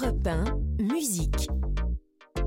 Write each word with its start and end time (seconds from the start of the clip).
Europe 0.00 0.26
1, 0.26 0.44
musique. 0.84 1.48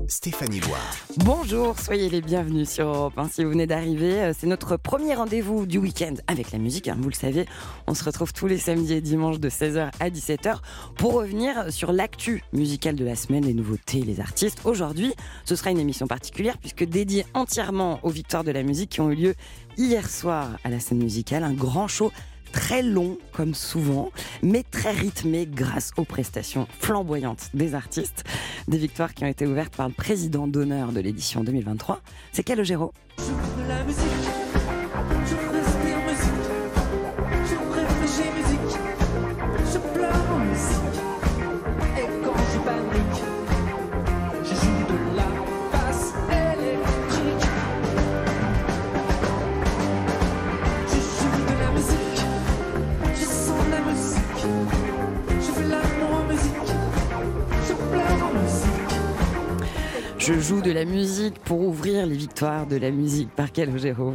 Stéphanie 0.06 0.60
Loire. 0.60 0.96
Bonjour, 1.18 1.78
soyez 1.78 2.08
les 2.08 2.20
bienvenus 2.20 2.68
sur 2.68 2.86
Europe 2.86 3.18
1. 3.18 3.28
Si 3.28 3.44
vous 3.44 3.50
venez 3.50 3.66
d'arriver, 3.66 4.22
euh, 4.22 4.32
c'est 4.36 4.46
notre 4.46 4.76
premier 4.76 5.14
rendez-vous 5.14 5.66
du 5.66 5.78
week-end 5.78 6.14
avec 6.28 6.52
la 6.52 6.58
musique. 6.58 6.88
hein, 6.88 6.96
vous 6.98 7.08
le 7.08 7.14
savez, 7.14 7.46
on 7.86 7.94
se 7.94 8.04
retrouve 8.04 8.32
tous 8.32 8.46
les 8.46 8.58
samedis 8.58 8.94
et 8.94 9.00
dimanches 9.00 9.38
de 9.38 9.50
16h 9.50 9.90
à 9.98 10.10
17h 10.10 10.58
pour 10.96 11.14
revenir 11.14 11.70
sur 11.72 11.92
l'actu 11.92 12.42
musicale 12.52 12.96
de 12.96 13.04
la 13.04 13.16
semaine, 13.16 13.44
les 13.44 13.54
nouveautés, 13.54 14.00
les 14.00 14.20
artistes. 14.20 14.60
Aujourd'hui, 14.64 15.12
ce 15.44 15.54
sera 15.56 15.70
une 15.70 15.80
émission 15.80 16.06
particulière 16.06 16.56
puisque 16.58 16.84
dédiée 16.84 17.26
entièrement 17.34 18.00
aux 18.02 18.10
victoires 18.10 18.44
de 18.44 18.50
la 18.52 18.62
musique 18.62 18.90
qui 18.90 19.00
ont 19.00 19.10
eu 19.10 19.16
lieu 19.16 19.34
hier 19.76 20.08
soir 20.08 20.56
à 20.64 20.70
la 20.70 20.80
scène 20.80 21.02
musicale. 21.02 21.44
Un 21.44 21.54
grand 21.54 21.88
show 21.88 22.12
très 22.52 22.82
long 22.82 23.18
comme 23.32 23.54
souvent, 23.54 24.10
mais 24.42 24.62
très 24.62 24.92
rythmé 24.92 25.46
grâce 25.46 25.90
aux 25.96 26.04
prestations 26.04 26.66
flamboyantes 26.78 27.50
des 27.54 27.74
artistes. 27.74 28.24
Des 28.68 28.78
victoires 28.78 29.14
qui 29.14 29.24
ont 29.24 29.28
été 29.28 29.46
ouvertes 29.46 29.74
par 29.76 29.88
le 29.88 29.94
président 29.94 30.46
d'honneur 30.46 30.92
de 30.92 31.00
l'édition 31.00 31.42
2023. 31.42 32.00
C'est 32.32 32.44
Calogero. 32.44 32.92
Je 60.24 60.38
joue 60.38 60.62
de 60.62 60.70
la 60.70 60.84
musique 60.84 61.40
pour 61.40 61.62
ouvrir 61.62 62.06
les 62.06 62.16
victoires 62.16 62.68
de 62.68 62.76
la 62.76 62.92
musique 62.92 63.28
par 63.34 63.50
Calogero. 63.50 64.10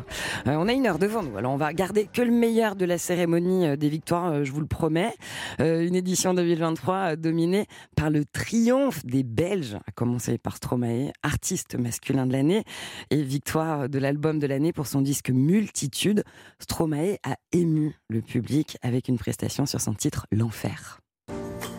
Euh, 0.48 0.56
on 0.58 0.70
a 0.70 0.72
une 0.72 0.88
heure 0.88 1.00
devant 1.00 1.22
nous, 1.22 1.36
alors 1.36 1.52
on 1.52 1.58
va 1.58 1.74
garder 1.74 2.06
que 2.06 2.22
le 2.22 2.32
meilleur 2.32 2.78
de 2.78 2.86
la 2.86 2.98
cérémonie 2.98 3.68
euh, 3.68 3.76
des 3.76 3.90
victoires, 3.90 4.32
euh, 4.32 4.44
je 4.46 4.54
vous 4.54 4.62
le 4.62 4.68
promets. 4.68 5.14
Euh, 5.60 5.86
une 5.86 5.96
édition 5.96 6.34
2023 6.34 6.96
euh, 6.96 7.16
dominée 7.18 7.66
par 7.98 8.10
le 8.10 8.24
triomphe 8.24 9.06
des 9.06 9.24
Belges, 9.24 9.76
à 9.86 9.92
commencer 9.92 10.38
par 10.38 10.56
Stromae, 10.56 11.12
artiste 11.24 11.76
masculin 11.76 12.26
de 12.26 12.32
l'année, 12.32 12.64
et 13.10 13.22
victoire 13.22 13.90
de 13.90 14.00
l'album 14.00 14.40
de 14.40 14.48
l'année 14.48 14.72
pour 14.72 14.88
son 14.88 15.02
disque 15.02 15.30
Multitude. 15.30 16.24
Stromae 16.60 17.18
a 17.26 17.36
ému 17.52 17.98
le 18.08 18.22
public 18.22 18.78
avec 18.82 19.10
une 19.10 19.18
prestation 19.18 19.66
sur 19.66 19.82
son 19.82 19.94
titre 19.94 20.26
L'Enfer. 20.32 21.02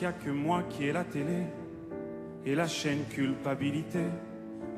Qu'il 0.00 0.06
y 0.06 0.10
a 0.10 0.14
que 0.14 0.30
moi 0.30 0.62
qui 0.70 0.86
ai 0.86 0.92
la 0.92 1.04
télé 1.04 1.42
et 2.46 2.54
la 2.54 2.66
chaîne 2.66 3.04
culpabilité 3.10 4.00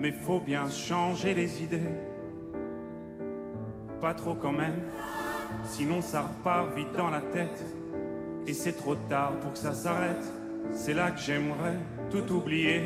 Mais 0.00 0.10
faut 0.10 0.40
bien 0.40 0.68
changer 0.68 1.32
les 1.32 1.62
idées. 1.62 1.94
Pas 4.00 4.14
trop 4.14 4.34
quand 4.34 4.50
même, 4.50 4.80
sinon 5.64 6.02
ça 6.02 6.22
repart 6.22 6.74
vite 6.74 6.92
dans 6.96 7.08
la 7.08 7.20
tête. 7.20 7.64
Et 8.48 8.52
c'est 8.52 8.72
trop 8.72 8.96
tard 8.96 9.38
pour 9.38 9.52
que 9.52 9.58
ça 9.58 9.74
s'arrête. 9.74 10.24
C'est 10.72 10.92
là 10.92 11.12
que 11.12 11.20
j'aimerais 11.20 11.78
tout 12.10 12.32
oublier. 12.32 12.82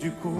Du 0.00 0.10
coup, 0.10 0.38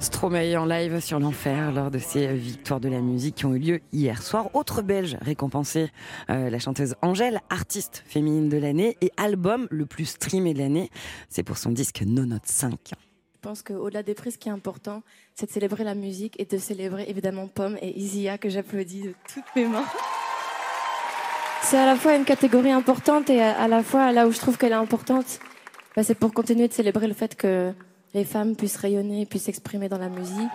Stromae 0.00 0.56
en 0.56 0.64
live 0.64 1.00
sur 1.00 1.18
l'enfer 1.18 1.72
lors 1.72 1.90
de 1.90 1.98
ces 1.98 2.32
victoires 2.32 2.78
de 2.78 2.88
la 2.88 3.00
musique 3.00 3.34
qui 3.34 3.46
ont 3.46 3.54
eu 3.54 3.58
lieu 3.58 3.80
hier 3.92 4.22
soir. 4.22 4.54
Autre 4.54 4.80
belge 4.80 5.16
récompensée, 5.20 5.90
euh, 6.30 6.50
la 6.50 6.58
chanteuse 6.60 6.94
Angèle, 7.02 7.40
artiste 7.50 8.04
féminine 8.06 8.48
de 8.48 8.58
l'année 8.58 8.96
et 9.00 9.10
album 9.16 9.66
le 9.70 9.86
plus 9.86 10.04
streamé 10.04 10.54
de 10.54 10.60
l'année. 10.60 10.90
C'est 11.28 11.42
pour 11.42 11.58
son 11.58 11.72
disque 11.72 12.02
No 12.06 12.24
Note 12.26 12.46
5. 12.46 12.92
Je 12.92 13.40
pense 13.40 13.62
qu'au-delà 13.62 14.04
des 14.04 14.14
prix, 14.14 14.30
ce 14.30 14.38
qui 14.38 14.48
est 14.48 14.52
important, 14.52 15.02
c'est 15.34 15.46
de 15.46 15.50
célébrer 15.50 15.82
la 15.82 15.96
musique 15.96 16.40
et 16.40 16.44
de 16.44 16.58
célébrer 16.58 17.06
évidemment 17.08 17.48
Pomme 17.48 17.76
et 17.82 17.98
Isia 17.98 18.38
que 18.38 18.48
j'applaudis 18.48 19.02
de 19.02 19.14
toutes 19.32 19.44
mes 19.56 19.66
mains. 19.66 19.86
C'est 21.62 21.78
à 21.78 21.86
la 21.86 21.96
fois 21.96 22.14
une 22.14 22.24
catégorie 22.24 22.70
importante 22.70 23.30
et 23.30 23.42
à 23.42 23.60
à 23.60 23.66
la 23.66 23.82
fois 23.82 24.12
là 24.12 24.28
où 24.28 24.30
je 24.30 24.38
trouve 24.38 24.58
qu'elle 24.58 24.72
est 24.72 24.76
importante, 24.76 25.40
bah, 25.96 26.04
c'est 26.04 26.14
pour 26.14 26.32
continuer 26.32 26.68
de 26.68 26.72
célébrer 26.72 27.08
le 27.08 27.14
fait 27.14 27.34
que 27.34 27.74
les 28.14 28.24
femmes 28.24 28.56
puissent 28.56 28.76
rayonner, 28.76 29.26
puissent 29.26 29.44
s'exprimer 29.44 29.88
dans 29.88 29.98
la 29.98 30.08
musique. 30.08 30.48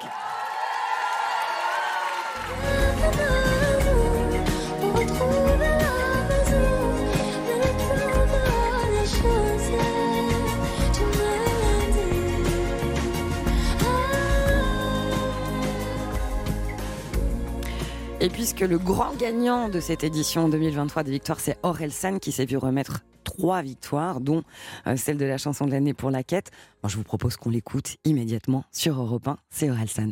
Et 18.23 18.29
puisque 18.29 18.61
le 18.61 18.77
grand 18.77 19.13
gagnant 19.17 19.67
de 19.67 19.81
cette 19.81 20.05
édition 20.05 20.47
2023 20.47 21.03
des 21.03 21.11
victoires, 21.11 21.41
c'est 21.41 21.57
Orelsan 21.61 22.19
qui 22.19 22.31
s'est 22.31 22.45
vu 22.45 22.55
remettre 22.55 23.01
trois 23.23 23.61
victoires, 23.61 24.21
dont 24.21 24.43
euh, 24.87 24.95
celle 24.97 25.17
de 25.17 25.25
la 25.25 25.37
chanson 25.37 25.65
de 25.65 25.71
l'année 25.71 25.93
pour 25.93 26.11
la 26.11 26.23
quête. 26.23 26.51
Moi, 26.83 26.89
je 26.89 26.97
vous 26.97 27.03
propose 27.03 27.37
qu'on 27.37 27.49
l'écoute 27.49 27.97
immédiatement 28.05 28.63
sur 28.71 28.99
Europe 28.99 29.27
1. 29.27 29.37
C'est 29.49 29.69
Orelsan. 29.69 30.11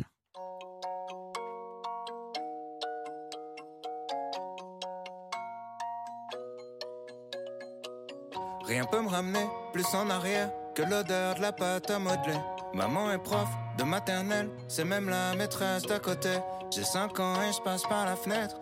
Rien 8.64 8.84
peut 8.84 9.02
me 9.02 9.08
ramener 9.08 9.46
plus 9.72 9.84
en 9.94 10.08
arrière 10.08 10.50
que 10.74 10.82
l'odeur 10.82 11.34
de 11.34 11.42
la 11.42 11.52
pâte 11.52 11.90
à 11.90 11.98
modeler. 11.98 12.38
Maman 12.72 13.12
est 13.12 13.18
prof 13.18 13.48
de 13.76 13.84
maternelle, 13.84 14.48
c'est 14.68 14.84
même 14.84 15.08
la 15.08 15.34
maîtresse 15.34 15.82
d'à 15.82 15.98
côté. 15.98 16.30
J'ai 16.70 16.84
5 16.84 17.20
ans 17.20 17.34
et 17.42 17.52
je 17.52 17.60
passe 17.60 17.82
par 17.82 18.06
la 18.06 18.16
fenêtre 18.16 18.61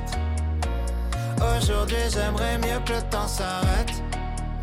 Aujourd'hui 1.41 1.97
j'aimerais 2.13 2.57
mieux 2.59 2.79
que 2.85 2.93
le 2.93 3.01
temps 3.09 3.27
s'arrête. 3.27 3.91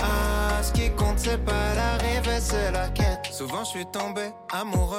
Ah, 0.01 0.63
ce 0.63 0.73
qui 0.73 0.91
compte 0.91 1.19
c'est 1.19 1.45
pas 1.45 1.75
l'arrivée, 1.75 2.41
c'est 2.41 2.71
la 2.71 2.89
quête. 2.89 3.27
Souvent 3.33 3.65
je 3.65 3.71
suis 3.71 3.87
tombé 3.87 4.31
amoureux, 4.53 4.99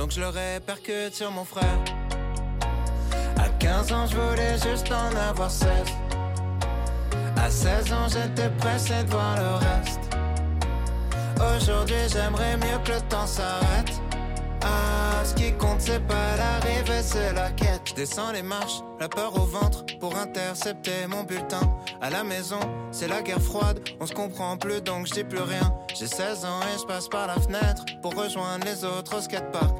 donc 0.00 0.12
je 0.12 0.20
le 0.20 0.28
répercute 0.28 1.14
sur 1.14 1.30
mon 1.30 1.44
frère. 1.44 1.78
À 3.36 3.50
15 3.58 3.92
ans, 3.92 4.06
je 4.06 4.16
voulais 4.16 4.54
juste 4.54 4.90
en 4.90 5.14
avoir 5.28 5.50
16. 5.50 5.68
À 7.36 7.50
16 7.50 7.92
ans, 7.92 8.08
j'étais 8.08 8.48
pressé 8.56 8.94
de 9.04 9.10
voir 9.10 9.36
le 9.36 9.56
reste. 9.56 10.00
Aujourd'hui, 11.36 12.02
j'aimerais 12.10 12.56
mieux 12.56 12.78
que 12.82 12.92
le 12.92 13.00
temps 13.10 13.26
s'arrête. 13.26 13.92
Ah, 14.62 15.22
ce 15.22 15.34
qui 15.34 15.52
compte, 15.52 15.82
c'est 15.82 16.06
pas 16.06 16.36
l'arrivée, 16.38 17.02
c'est 17.02 17.34
la 17.34 17.50
quête. 17.50 17.82
Je 17.84 17.94
descends 17.94 18.32
les 18.32 18.42
marches, 18.42 18.80
la 19.00 19.08
peur 19.08 19.34
au 19.36 19.44
ventre 19.44 19.84
pour 19.98 20.16
intercepter 20.16 21.06
mon 21.08 21.24
bulletin. 21.24 21.60
À 22.00 22.08
la 22.08 22.24
maison, 22.24 22.60
c'est 22.90 23.08
la 23.08 23.20
guerre 23.20 23.42
froide, 23.42 23.80
on 24.00 24.06
se 24.06 24.14
comprend 24.14 24.56
plus 24.56 24.80
donc 24.80 25.06
je 25.06 25.12
dis 25.12 25.24
plus 25.24 25.42
rien. 25.42 25.74
J'ai 25.94 26.06
16 26.06 26.46
ans 26.46 26.60
et 26.74 26.78
je 26.78 26.86
passe 26.86 27.08
par 27.08 27.26
la 27.26 27.34
fenêtre 27.34 27.84
pour 28.00 28.14
rejoindre 28.14 28.64
les 28.64 28.84
autres 28.84 29.18
au 29.18 29.20
skatepark. 29.20 29.79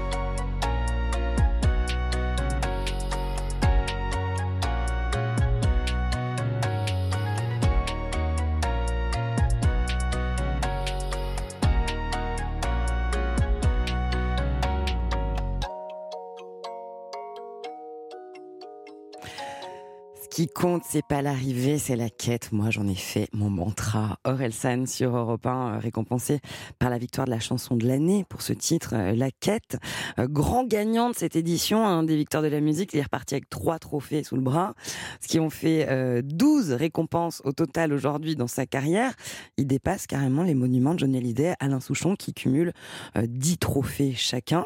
Qui 20.41 20.47
compte, 20.47 20.81
c'est 20.89 21.05
pas 21.05 21.21
l'arrivée, 21.21 21.77
c'est 21.77 21.95
la 21.95 22.09
quête. 22.09 22.51
Moi, 22.51 22.71
j'en 22.71 22.87
ai 22.87 22.95
fait 22.95 23.29
mon 23.31 23.51
mantra. 23.51 24.17
Orelsan 24.23 24.87
sur 24.87 25.15
Europe 25.15 25.45
1, 25.45 25.75
euh, 25.75 25.77
récompensé 25.77 26.39
par 26.79 26.89
la 26.89 26.97
victoire 26.97 27.25
de 27.25 27.29
la 27.29 27.39
chanson 27.39 27.75
de 27.75 27.85
l'année 27.85 28.25
pour 28.27 28.41
ce 28.41 28.51
titre, 28.51 28.95
euh, 28.95 29.13
La 29.13 29.29
Quête. 29.29 29.77
Euh, 30.17 30.27
Grand 30.27 30.63
gagnant 30.63 31.11
de 31.11 31.15
cette 31.15 31.35
édition 31.35 31.85
hein, 31.85 32.01
des 32.01 32.15
victoires 32.15 32.41
de 32.41 32.47
la 32.47 32.59
musique. 32.59 32.89
Il 32.93 32.97
est 32.97 33.03
reparti 33.03 33.35
avec 33.35 33.51
trois 33.51 33.77
trophées 33.77 34.23
sous 34.23 34.35
le 34.35 34.41
bras, 34.41 34.73
ce 35.19 35.27
qui 35.27 35.39
ont 35.39 35.51
fait 35.51 35.85
euh, 35.89 36.23
12 36.23 36.71
récompenses 36.71 37.43
au 37.45 37.51
total 37.51 37.93
aujourd'hui 37.93 38.35
dans 38.35 38.47
sa 38.47 38.65
carrière. 38.65 39.13
Il 39.57 39.67
dépasse 39.67 40.07
carrément 40.07 40.41
les 40.41 40.55
monuments 40.55 40.95
de 40.95 40.99
Johnny 41.01 41.19
Hallyday, 41.19 41.53
Alain 41.59 41.79
Souchon, 41.79 42.15
qui 42.15 42.33
cumule 42.33 42.73
euh, 43.15 43.27
10 43.27 43.59
trophées 43.59 44.15
chacun. 44.15 44.65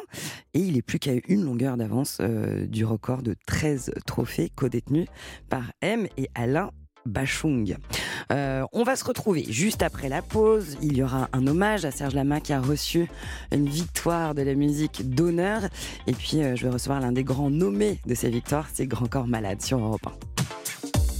Et 0.54 0.60
il 0.60 0.78
est 0.78 0.82
plus 0.82 0.98
qu'à 0.98 1.12
une 1.28 1.44
longueur 1.44 1.76
d'avance 1.76 2.22
du 2.22 2.86
record 2.86 3.20
de 3.20 3.36
13 3.46 3.92
trophées 4.06 4.50
co-détenus 4.56 5.06
par 5.50 5.65
M 5.82 6.06
et 6.16 6.28
Alain 6.34 6.70
Bachung. 7.06 7.76
Euh, 8.32 8.64
on 8.72 8.82
va 8.82 8.96
se 8.96 9.04
retrouver 9.04 9.44
juste 9.48 9.82
après 9.82 10.08
la 10.08 10.22
pause. 10.22 10.76
Il 10.82 10.96
y 10.96 11.02
aura 11.02 11.28
un 11.32 11.46
hommage 11.46 11.84
à 11.84 11.90
Serge 11.90 12.14
Lama 12.14 12.40
qui 12.40 12.52
a 12.52 12.60
reçu 12.60 13.08
une 13.52 13.68
victoire 13.68 14.34
de 14.34 14.42
la 14.42 14.54
musique 14.54 15.08
d'honneur. 15.08 15.62
Et 16.06 16.12
puis, 16.12 16.42
euh, 16.42 16.56
je 16.56 16.64
vais 16.66 16.72
recevoir 16.72 17.00
l'un 17.00 17.12
des 17.12 17.24
grands 17.24 17.50
nommés 17.50 18.00
de 18.06 18.14
ces 18.14 18.30
victoires, 18.30 18.68
c'est 18.72 18.86
Grand 18.86 19.06
Corps 19.06 19.28
Malade 19.28 19.62
sur 19.62 19.78
Europe 19.78 20.08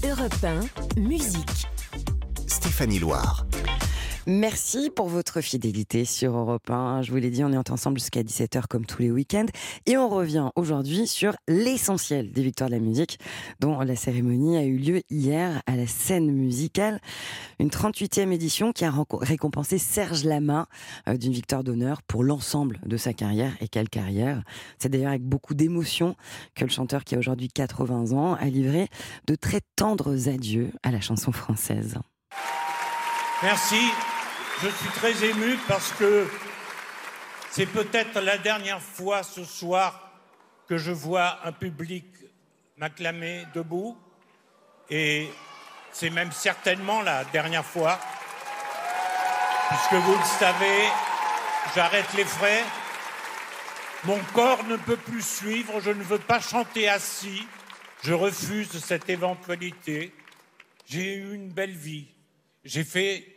1. 0.02 0.08
Europe 0.08 0.44
1, 0.96 1.00
musique. 1.00 1.69
Stéphanie 2.46 2.98
Loire. 2.98 3.46
Merci 4.28 4.90
pour 4.90 5.06
votre 5.06 5.40
fidélité 5.40 6.05
sur 6.05 6.37
Europe 6.37 6.69
1. 6.69 7.02
Je 7.02 7.12
vous 7.12 7.17
l'ai 7.17 7.31
dit, 7.31 7.44
on 7.44 7.52
est 7.52 7.70
ensemble 7.70 8.00
jusqu'à 8.00 8.25
17h 8.25 8.67
comme 8.69 8.84
tous 8.84 9.00
les 9.00 9.12
week-ends. 9.12 9.46
Et 9.87 9.96
on 9.96 10.08
revient 10.08 10.50
aujourd'hui 10.56 11.06
sur 11.06 11.37
l'essentiel 11.46 12.32
des 12.32 12.43
victoires 12.43 12.69
de 12.69 12.75
la 12.75 12.81
musique, 12.81 13.20
dont 13.61 13.78
la 13.78 13.94
cérémonie 13.94 14.56
a 14.56 14.64
eu 14.64 14.78
lieu 14.78 15.02
hier 15.11 15.62
à 15.67 15.76
la 15.76 15.87
scène 15.87 16.32
musicale. 16.32 17.00
Une 17.61 17.69
38e 17.69 18.32
édition 18.32 18.73
qui 18.73 18.84
a 18.84 18.93
récompensé 19.12 19.78
Serge 19.78 20.25
Lama 20.25 20.67
euh, 21.08 21.17
d'une 21.17 21.32
victoire 21.32 21.62
d'honneur 21.62 22.02
pour 22.02 22.25
l'ensemble 22.25 22.81
de 22.84 22.96
sa 22.96 23.12
carrière. 23.12 23.52
Et 23.61 23.69
quelle 23.69 23.88
carrière 23.88 24.43
C'est 24.81 24.89
d'ailleurs 24.89 25.10
avec 25.10 25.22
beaucoup 25.22 25.55
d'émotion 25.55 26.17
que 26.56 26.65
le 26.65 26.70
chanteur 26.70 27.05
qui 27.05 27.15
a 27.15 27.19
aujourd'hui 27.19 27.46
80 27.46 28.10
ans 28.10 28.34
a 28.34 28.46
livré 28.46 28.89
de 29.29 29.36
très 29.36 29.60
tendres 29.77 30.29
adieux 30.29 30.72
à 30.82 30.91
la 30.91 31.01
chanson 31.01 31.31
française. 31.31 31.94
Merci. 33.41 33.93
Je 34.63 34.69
suis 34.69 34.89
très 34.89 35.25
ému 35.27 35.58
parce 35.69 35.93
que 35.93 36.27
c'est 37.51 37.67
peut-être 37.67 38.20
la 38.20 38.39
dernière 38.39 38.81
fois 38.81 39.22
ce 39.22 39.44
soir 39.44 40.10
que 40.67 40.79
je 40.79 40.93
vois 40.93 41.41
un 41.44 41.53
public 41.53 42.06
m'acclamer 42.79 43.44
debout. 43.55 43.98
Et 44.89 45.29
c'est 45.93 46.08
même 46.08 46.32
certainement 46.32 47.03
la 47.03 47.25
dernière 47.25 47.67
fois. 47.67 47.98
Puisque 49.69 50.03
vous 50.03 50.17
le 50.17 50.25
savez, 50.39 50.89
j'arrête 51.75 52.10
les 52.17 52.25
frais. 52.25 52.65
Mon 54.05 54.19
corps 54.32 54.65
ne 54.65 54.77
peut 54.77 54.96
plus 54.96 55.22
suivre, 55.22 55.81
je 55.81 55.91
ne 55.91 56.03
veux 56.03 56.19
pas 56.19 56.41
chanter 56.41 56.89
assis. 56.89 57.46
Je 58.03 58.15
refuse 58.15 58.82
cette 58.82 59.10
éventualité. 59.10 60.15
J'ai 60.86 61.17
eu 61.17 61.34
une 61.34 61.51
belle 61.51 61.77
vie. 61.77 62.08
J'ai 62.65 62.84
fait, 62.84 63.35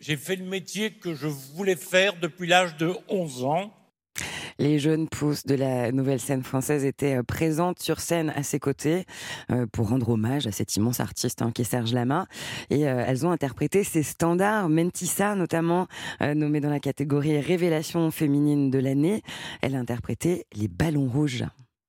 j'ai 0.00 0.16
fait 0.16 0.36
le 0.36 0.44
métier 0.44 0.92
que 0.92 1.14
je 1.14 1.26
voulais 1.26 1.76
faire 1.76 2.18
depuis 2.20 2.46
l'âge 2.46 2.76
de 2.76 2.92
11 3.08 3.44
ans. 3.44 3.74
Les 4.60 4.80
jeunes 4.80 5.08
pousses 5.08 5.46
de 5.46 5.54
la 5.54 5.92
nouvelle 5.92 6.18
scène 6.18 6.42
française 6.42 6.84
étaient 6.84 7.18
euh, 7.18 7.22
présentes 7.22 7.78
sur 7.78 8.00
scène 8.00 8.32
à 8.34 8.42
ses 8.42 8.58
côtés 8.58 9.06
euh, 9.52 9.66
pour 9.72 9.88
rendre 9.88 10.08
hommage 10.08 10.48
à 10.48 10.52
cet 10.52 10.74
immense 10.74 10.98
artiste 10.98 11.42
hein, 11.42 11.52
qui 11.52 11.62
est 11.62 11.64
Serge 11.64 11.92
Lama. 11.92 12.26
Et 12.70 12.88
euh, 12.88 13.04
elles 13.06 13.24
ont 13.24 13.30
interprété 13.30 13.84
ses 13.84 14.02
standards, 14.02 14.68
Mentissa 14.68 15.36
notamment, 15.36 15.86
nommée 16.20 16.60
dans 16.60 16.70
la 16.70 16.80
catégorie 16.80 17.38
Révélation 17.38 18.10
féminine 18.10 18.70
de 18.70 18.78
l'année. 18.80 19.22
Elle 19.62 19.76
a 19.76 19.78
interprété 19.78 20.46
Les 20.54 20.66
Ballons 20.66 21.08
Rouges. 21.08 21.44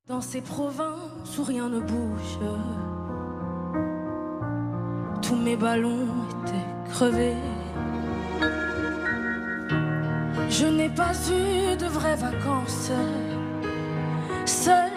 Dans 0.07 0.21
ces 0.21 0.41
provinces 0.41 1.37
où 1.37 1.43
rien 1.43 1.69
ne 1.69 1.79
bouge, 1.79 2.39
tous 5.23 5.35
mes 5.35 5.55
ballons 5.55 6.07
étaient 6.43 6.91
crevés. 6.91 7.35
Je 10.49 10.65
n'ai 10.65 10.89
pas 10.89 11.13
eu 11.29 11.77
de 11.77 11.85
vraies 11.85 12.15
vacances, 12.15 12.91
seul 14.45 14.91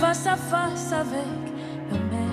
face 0.00 0.26
à 0.26 0.36
face 0.36 0.92
avec 0.92 1.40
la 1.90 1.98
mer. 1.98 2.30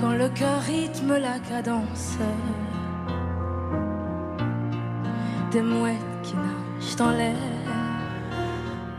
Quand 0.00 0.12
le 0.12 0.28
cœur 0.28 0.60
rythme 0.62 1.18
la 1.18 1.40
cadence, 1.40 2.16
des 5.50 5.62
mouettes 5.62 5.96
qui 6.22 6.30
qui 6.30 6.36
nage 6.36 6.96
dans 6.96 7.10
l'air. 7.10 7.34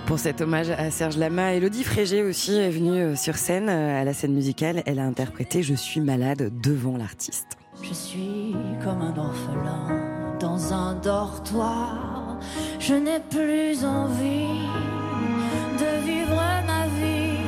Pour 0.05 0.19
cet 0.19 0.41
hommage 0.41 0.69
à 0.69 0.91
Serge 0.91 1.17
Lama, 1.17 1.53
Elodie 1.53 1.85
Frégé 1.85 2.21
aussi 2.21 2.55
est 2.55 2.69
venue 2.69 2.99
euh, 2.99 3.15
sur 3.15 3.37
scène, 3.37 3.69
euh, 3.69 4.01
à 4.01 4.03
la 4.03 4.13
scène 4.13 4.33
musicale. 4.33 4.83
Elle 4.85 4.99
a 4.99 5.05
interprété 5.05 5.63
Je 5.63 5.73
suis 5.73 6.01
malade 6.01 6.51
devant 6.61 6.97
l'artiste. 6.97 7.57
Je 7.81 7.93
suis 7.93 8.53
comme 8.83 9.01
un 9.01 9.17
orphelin 9.17 10.22
dans 10.43 10.73
un 10.73 10.93
dortoir. 10.95 12.37
Je 12.77 12.95
n'ai 12.95 13.21
plus 13.35 13.85
envie 13.85 14.67
de 15.81 15.91
vivre 16.07 16.43
ma 16.71 16.83
vie. 16.97 17.39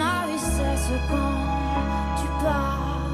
Ma 0.00 0.18
vie 0.28 0.44
cesse 0.56 0.90
quand 1.10 1.40
tu 2.20 2.26
pars. 2.44 3.08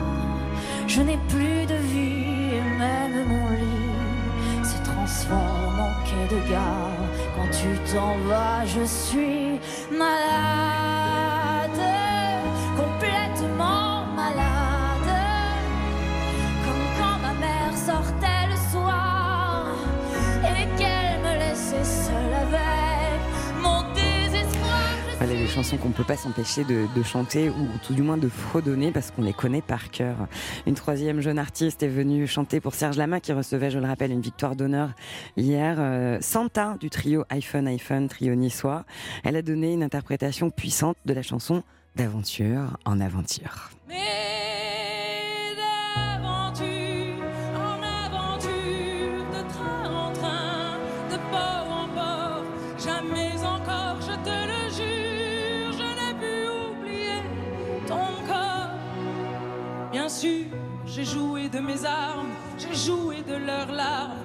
Je 0.88 1.00
n'ai 1.06 1.20
plus 1.34 1.60
de 1.72 1.78
vie 1.94 2.56
et 2.58 2.66
même 2.84 3.18
mon 3.32 3.46
lit 3.60 4.64
se 4.70 4.78
transforme 4.90 5.78
en 5.88 5.94
quai 6.06 6.24
de 6.34 6.40
gare. 6.50 7.04
Quand 7.36 7.50
tu 7.60 7.70
t'en 7.90 8.14
vas, 8.28 8.64
je 8.74 8.84
suis 8.84 9.60
malade, 10.02 11.09
qu'on 25.60 25.88
ne 25.88 25.92
peut 25.92 26.04
pas 26.04 26.16
s'empêcher 26.16 26.64
de, 26.64 27.02
chanter 27.02 27.50
ou 27.50 27.68
tout 27.86 27.92
du 27.92 28.02
moins 28.02 28.16
de 28.16 28.28
fredonner 28.28 28.92
parce 28.92 29.10
qu'on 29.10 29.22
les 29.22 29.34
connaît 29.34 29.60
par 29.60 29.90
cœur. 29.90 30.16
Une 30.66 30.74
troisième 30.74 31.20
jeune 31.20 31.38
artiste 31.38 31.82
est 31.82 31.88
venue 31.88 32.26
chanter 32.26 32.60
pour 32.60 32.74
Serge 32.74 32.96
Lama 32.96 33.20
qui 33.20 33.32
recevait, 33.32 33.70
je 33.70 33.78
le 33.78 33.86
rappelle, 33.86 34.10
une 34.10 34.22
victoire 34.22 34.56
d'honneur 34.56 34.90
hier. 35.36 35.76
Euh, 35.78 36.18
Santa 36.22 36.76
du 36.80 36.88
trio 36.88 37.24
iPhone 37.28 37.68
iPhone, 37.68 38.08
trio 38.08 38.34
niçois. 38.34 38.84
Elle 39.22 39.36
a 39.36 39.42
donné 39.42 39.74
une 39.74 39.82
interprétation 39.82 40.50
puissante 40.50 40.96
de 41.04 41.12
la 41.12 41.22
chanson 41.22 41.62
d'aventure 41.94 42.78
en 42.86 42.98
aventure. 42.98 43.70
J'ai 60.86 61.04
joué 61.04 61.48
de 61.48 61.60
mes 61.60 61.84
armes, 61.84 62.34
j'ai 62.58 62.74
joué 62.74 63.22
de 63.22 63.34
leurs 63.34 63.70
larmes. 63.70 64.16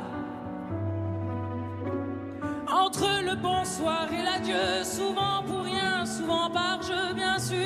Entre 2.68 3.24
le 3.24 3.36
bonsoir 3.36 4.08
et 4.12 4.24
l'adieu, 4.24 4.84
souvent 4.84 5.44
pour 5.46 5.68
souvent 6.26 6.50
par 6.50 6.82
jeu, 6.82 7.14
bien 7.14 7.38
sûr. 7.38 7.58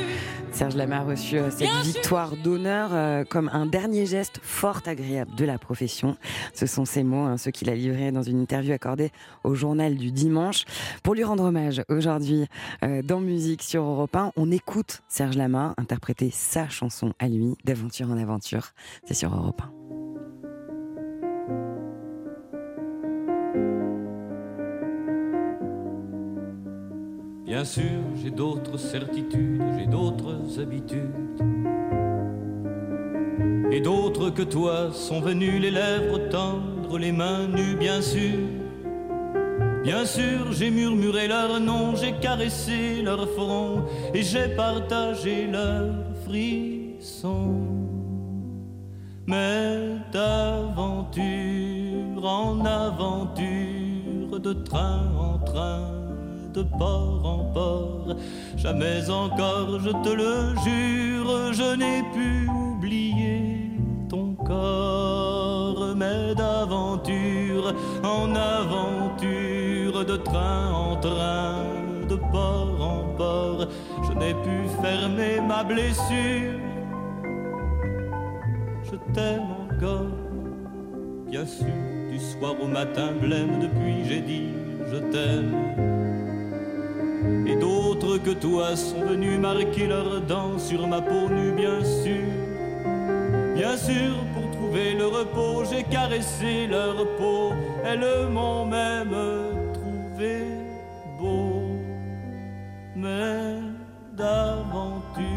Serge 0.52 0.76
Lama 0.76 0.98
a 0.98 1.04
reçu 1.04 1.38
euh, 1.38 1.50
cette 1.50 1.60
Bien 1.60 1.82
victoire 1.82 2.36
d'honneur 2.36 2.90
euh, 2.92 3.24
comme 3.24 3.50
un 3.54 3.66
dernier 3.66 4.06
geste 4.06 4.40
fort 4.44 4.82
agréable 4.86 5.34
de 5.36 5.46
la 5.46 5.58
profession. 5.58 6.18
Ce 6.54 6.66
sont 6.66 6.86
ces 6.86 7.04
mots, 7.04 7.26
hein, 7.26 7.38
ceux 7.38 7.52
qu'il 7.52 7.70
a 7.70 7.76
livrés 7.76 8.12
dans 8.12 8.24
une 8.24 8.42
interview 8.42 8.74
accordée 8.74 9.12
au 9.44 9.54
journal 9.54 9.96
du 9.96 10.12
dimanche. 10.12 10.66
Pour 11.04 11.16
lui 11.16 11.24
rendre 11.24 11.44
hommage 11.44 11.84
aujourd'hui 11.88 12.48
euh, 12.84 13.02
dans 13.02 13.22
Musique 13.22 13.64
sur 13.64 13.84
Europe 13.84 14.16
1, 14.16 14.34
on 14.36 14.52
écoute 14.52 15.02
Serge 15.08 15.38
Lama 15.38 15.74
interpréter 15.78 16.30
sa 16.32 16.68
chanson 16.68 17.14
à 17.20 17.30
lui, 17.30 17.56
d'aventure 17.64 18.10
en 18.10 18.18
aventure. 18.18 18.72
C'est 19.06 19.14
sur 19.14 19.34
Europe 19.34 19.62
1. 19.64 19.79
Bien 27.50 27.66
sûr, 27.66 28.00
j'ai 28.22 28.30
d'autres 28.30 28.78
certitudes, 28.78 29.64
j'ai 29.76 29.88
d'autres 29.88 30.60
habitudes. 30.60 31.42
Et 33.72 33.82
d'autres 33.82 34.30
que 34.30 34.44
toi 34.44 34.92
sont 34.94 35.20
venus 35.20 35.60
les 35.60 35.72
lèvres 35.72 36.30
tendres, 36.30 37.00
les 37.00 37.12
mains 37.12 37.48
nues, 37.48 37.76
bien 37.76 38.04
sûr. 38.04 38.38
Bien 39.82 40.06
sûr, 40.06 40.52
j'ai 40.52 40.70
murmuré 40.70 41.28
leur 41.28 41.60
nom, 41.60 41.96
j'ai 41.96 42.14
caressé 42.22 43.02
leur 43.02 43.28
front 43.30 43.82
et 44.14 44.22
j'ai 44.22 44.50
partagé 44.50 45.48
leurs 45.48 46.06
frissons. 46.26 47.66
Mais 49.26 49.98
d'aventure 50.14 51.24
en 52.24 52.64
aventure, 52.64 54.40
de 54.40 54.54
train 54.54 55.02
en 55.18 55.40
train, 55.40 55.99
de 56.54 56.64
port 56.64 57.22
en 57.26 57.54
port, 57.54 58.16
jamais 58.58 59.10
encore, 59.10 59.80
je 59.80 59.90
te 59.90 60.10
le 60.10 60.56
jure, 60.64 61.54
je 61.54 61.76
n'ai 61.76 62.02
pu 62.14 62.50
oublier 62.50 63.72
ton 64.10 64.34
corps, 64.36 65.94
mais 65.96 66.34
d'aventure 66.36 67.74
en 68.04 68.34
aventure, 68.36 70.06
de 70.06 70.18
train 70.18 70.72
en 70.72 70.96
train, 70.96 71.64
de 72.10 72.16
port 72.16 72.78
en 72.82 73.16
port, 73.16 73.68
je 74.08 74.14
n'ai 74.14 74.34
pu 74.34 74.68
fermer 74.82 75.40
ma 75.42 75.64
blessure. 75.64 76.60
Je 78.84 78.96
t'aime 79.14 79.50
encore, 79.66 80.08
bien 81.30 81.46
sûr, 81.46 81.68
du 82.12 82.20
soir 82.20 82.56
au 82.60 82.68
matin 82.68 83.12
blême 83.22 83.60
depuis 83.62 84.04
j'ai 84.06 84.22
dit 84.22 84.50
je 84.92 84.98
t'aime. 85.12 86.19
Et 87.48 87.56
d'autres 87.56 88.18
que 88.18 88.32
toi 88.32 88.76
sont 88.76 89.02
venus 89.02 89.40
marquer 89.40 89.88
leurs 89.88 90.22
dents 90.22 90.58
sur 90.58 90.88
ma 90.88 91.02
peau 91.02 91.30
nue, 91.30 91.52
bien 91.52 91.84
sûr. 91.84 92.28
Bien 93.56 93.76
sûr, 93.76 94.14
pour 94.34 94.50
trouver 94.52 94.94
le 94.94 95.08
repos, 95.08 95.64
j'ai 95.70 95.84
caressé 95.84 96.68
leur 96.68 96.96
peau. 97.18 97.52
Elles 97.84 98.30
m'ont 98.32 98.66
même 98.66 99.16
trouvé 99.74 100.46
beau. 101.20 101.64
Mais 102.96 103.60
d'aventure 104.14 105.30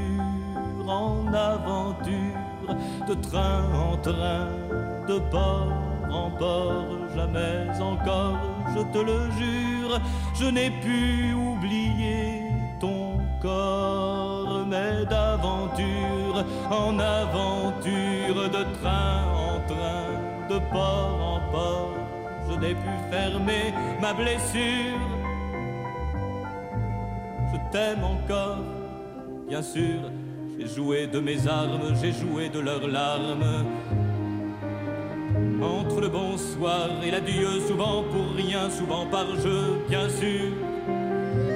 en 0.89 1.27
aventure, 1.33 2.77
de 3.09 3.15
train 3.15 3.63
en 3.75 3.97
train, 3.97 4.49
de 5.09 5.19
port 5.31 5.73
en 6.13 6.31
port, 6.31 6.87
jamais 7.15 7.69
encore, 7.81 8.39
je 8.75 8.83
te 8.93 8.99
le 8.99 9.31
jure, 9.39 10.01
je 10.35 10.47
n'ai 10.47 10.71
pu 10.71 11.35
oublier 11.35 12.43
ton 12.81 13.19
corps, 13.41 14.65
mais 14.67 15.05
d'aventure 15.05 16.45
en 16.71 16.99
aventure, 16.99 18.51
de 18.57 18.65
train 18.79 19.25
en 19.47 19.61
train, 19.67 20.05
de 20.49 20.59
port 20.71 21.19
en 21.35 21.53
port, 21.53 21.95
je 22.49 22.55
n'ai 22.61 22.75
pu 22.75 22.93
fermer 23.11 23.75
ma 24.01 24.13
blessure. 24.13 24.99
Je 27.53 27.59
t'aime 27.71 28.05
encore, 28.05 28.65
bien 29.49 29.63
sûr, 29.63 30.01
j'ai 30.59 30.67
joué 30.67 31.07
de 31.07 31.21
mes 31.21 31.47
armes, 31.47 31.95
j'ai 32.01 32.13
joué 32.13 32.49
de 32.49 32.61
leurs 32.61 32.89
larmes. 32.89 33.65
Entre 35.63 36.01
le 36.01 36.09
bonsoir 36.09 36.89
et 37.05 37.11
l'adieu, 37.13 37.61
souvent 37.69 38.03
pour 38.03 38.35
rien, 38.37 38.69
souvent 38.69 39.07
par 39.07 39.27
jeu, 39.37 39.79
bien 39.89 40.09
sûr. 40.09 40.51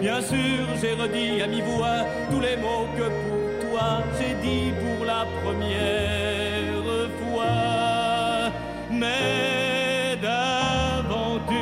Bien 0.01 0.21
sûr, 0.21 0.65
j'ai 0.81 0.95
redit 0.95 1.43
à 1.43 1.49
mi-voix 1.49 2.05
tous 2.31 2.41
les 2.41 2.57
mots 2.57 2.87
que 2.97 3.03
pour 3.03 3.71
toi 3.71 4.05
j'ai 4.17 4.35
dit 4.47 4.73
pour 4.81 5.05
la 5.05 5.27
première 5.43 6.83
fois. 7.19 8.53
Mais 8.93 10.17
d'aventure 10.23 11.57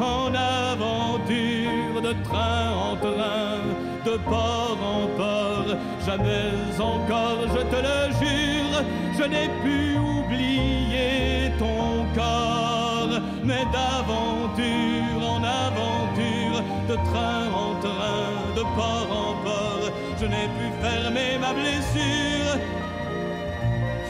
en 0.00 0.34
aventure, 0.34 2.02
de 2.02 2.12
train 2.24 2.70
en 2.90 2.96
train, 2.96 3.60
de 4.04 4.16
port 4.18 4.78
en 4.82 5.06
port, 5.16 5.76
jamais 6.04 6.52
encore, 6.78 7.40
je 7.54 7.62
te 7.72 7.76
le 7.88 7.98
jure, 8.20 8.57
je 9.18 9.24
n'ai 9.24 9.48
pu 9.62 9.98
oublier 9.98 11.50
ton 11.58 12.06
corps, 12.14 13.20
mais 13.42 13.64
d'aventure 13.74 15.22
en 15.34 15.42
aventure, 15.42 16.62
de 16.88 16.94
train 17.10 17.46
en 17.64 17.74
train, 17.80 18.28
de 18.54 18.62
port 18.76 19.10
en 19.10 19.32
port, 19.44 19.90
je 20.20 20.26
n'ai 20.26 20.46
pu 20.56 20.66
fermer 20.80 21.38
ma 21.40 21.52
blessure. 21.52 22.52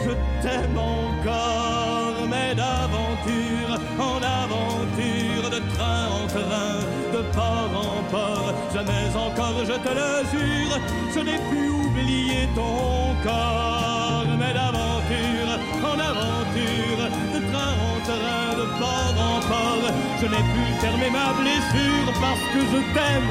Je 0.05 0.13
t'aime 0.43 0.79
encore, 0.79 2.27
mais 2.29 2.55
d'aventure 2.55 3.73
en 3.99 4.19
aventure, 4.43 5.49
de 5.57 5.61
train 5.75 6.05
en 6.21 6.27
train, 6.37 6.75
de 7.15 7.23
port 7.37 7.73
en 7.87 8.03
port, 8.11 8.53
jamais 8.75 9.09
encore, 9.17 9.61
je 9.65 9.77
te 9.85 9.93
le 10.01 10.13
jure, 10.33 10.79
je 11.15 11.21
n'ai 11.21 11.39
pu 11.49 11.61
oublier 11.71 12.47
ton 12.55 13.15
corps, 13.25 14.27
mais 14.39 14.53
d'aventure 14.53 14.98
en 15.11 15.99
aventure, 15.99 17.03
de 17.33 17.41
train 17.51 17.73
en 17.89 18.01
train, 18.05 18.57
de 18.61 18.67
port 18.79 19.15
en 19.17 19.41
port, 19.41 19.93
Je 20.21 20.27
n'ai 20.27 20.45
plus 20.53 20.81
fermé 20.81 21.11
ma 21.11 21.33
blessure 21.41 22.13
parce 22.21 22.45
que 22.53 22.61
je 22.61 22.81
t'aime. 22.95 23.29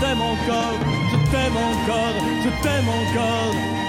T'aime 0.00 0.20
encore, 0.20 0.78
je 1.10 1.30
t'aime 1.30 1.56
encore, 1.56 2.14
je 2.44 2.62
t'aime 2.62 2.88
encore. 2.88 3.81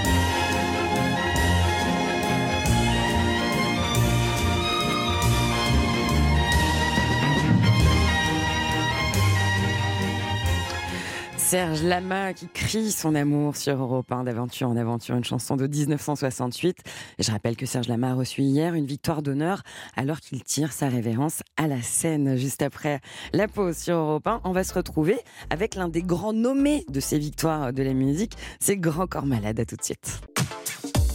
Serge 11.54 11.84
Lama 11.84 12.34
qui 12.34 12.48
crie 12.48 12.92
son 12.92 13.14
amour 13.14 13.56
sur 13.56 13.80
Europe 13.80 14.12
1 14.12 14.24
d'aventure 14.24 14.70
en 14.70 14.76
aventure, 14.76 15.16
une 15.16 15.24
chanson 15.24 15.56
de 15.56 15.68
1968. 15.68 16.80
Et 17.20 17.22
je 17.22 17.32
rappelle 17.32 17.56
que 17.56 17.68
Serge 17.68 17.88
Lama 17.88 18.10
a 18.10 18.14
reçu 18.16 18.42
hier 18.42 18.74
une 18.74 18.88
victoire 18.88 19.22
d'honneur 19.22 19.62
alors 19.96 20.20
qu'il 20.20 20.44
tire 20.44 20.72
sa 20.72 20.90
révérence 20.90 21.44
à 21.56 21.68
la 21.68 21.80
scène. 21.84 22.38
Juste 22.38 22.64
après 22.64 23.02
la 23.34 23.48
pause 23.48 23.78
sur 23.78 23.98
Europe 23.98 24.26
1, 24.26 24.42
on 24.46 24.52
va 24.52 24.64
se 24.64 24.74
retrouver 24.74 25.20
avec 25.52 25.76
l'un 25.76 25.90
des 25.90 26.02
grands 26.02 26.34
nommés 26.34 26.86
de 26.90 27.00
ces 27.00 27.20
victoires 27.20 27.72
de 27.72 27.84
la 27.84 27.94
musique, 27.94 28.34
c'est 28.60 28.78
Grand 28.78 29.06
Corps 29.06 29.28
Malade. 29.28 29.60
À 29.60 29.66
tout 29.66 29.76
de 29.76 29.84
suite. 29.84 30.22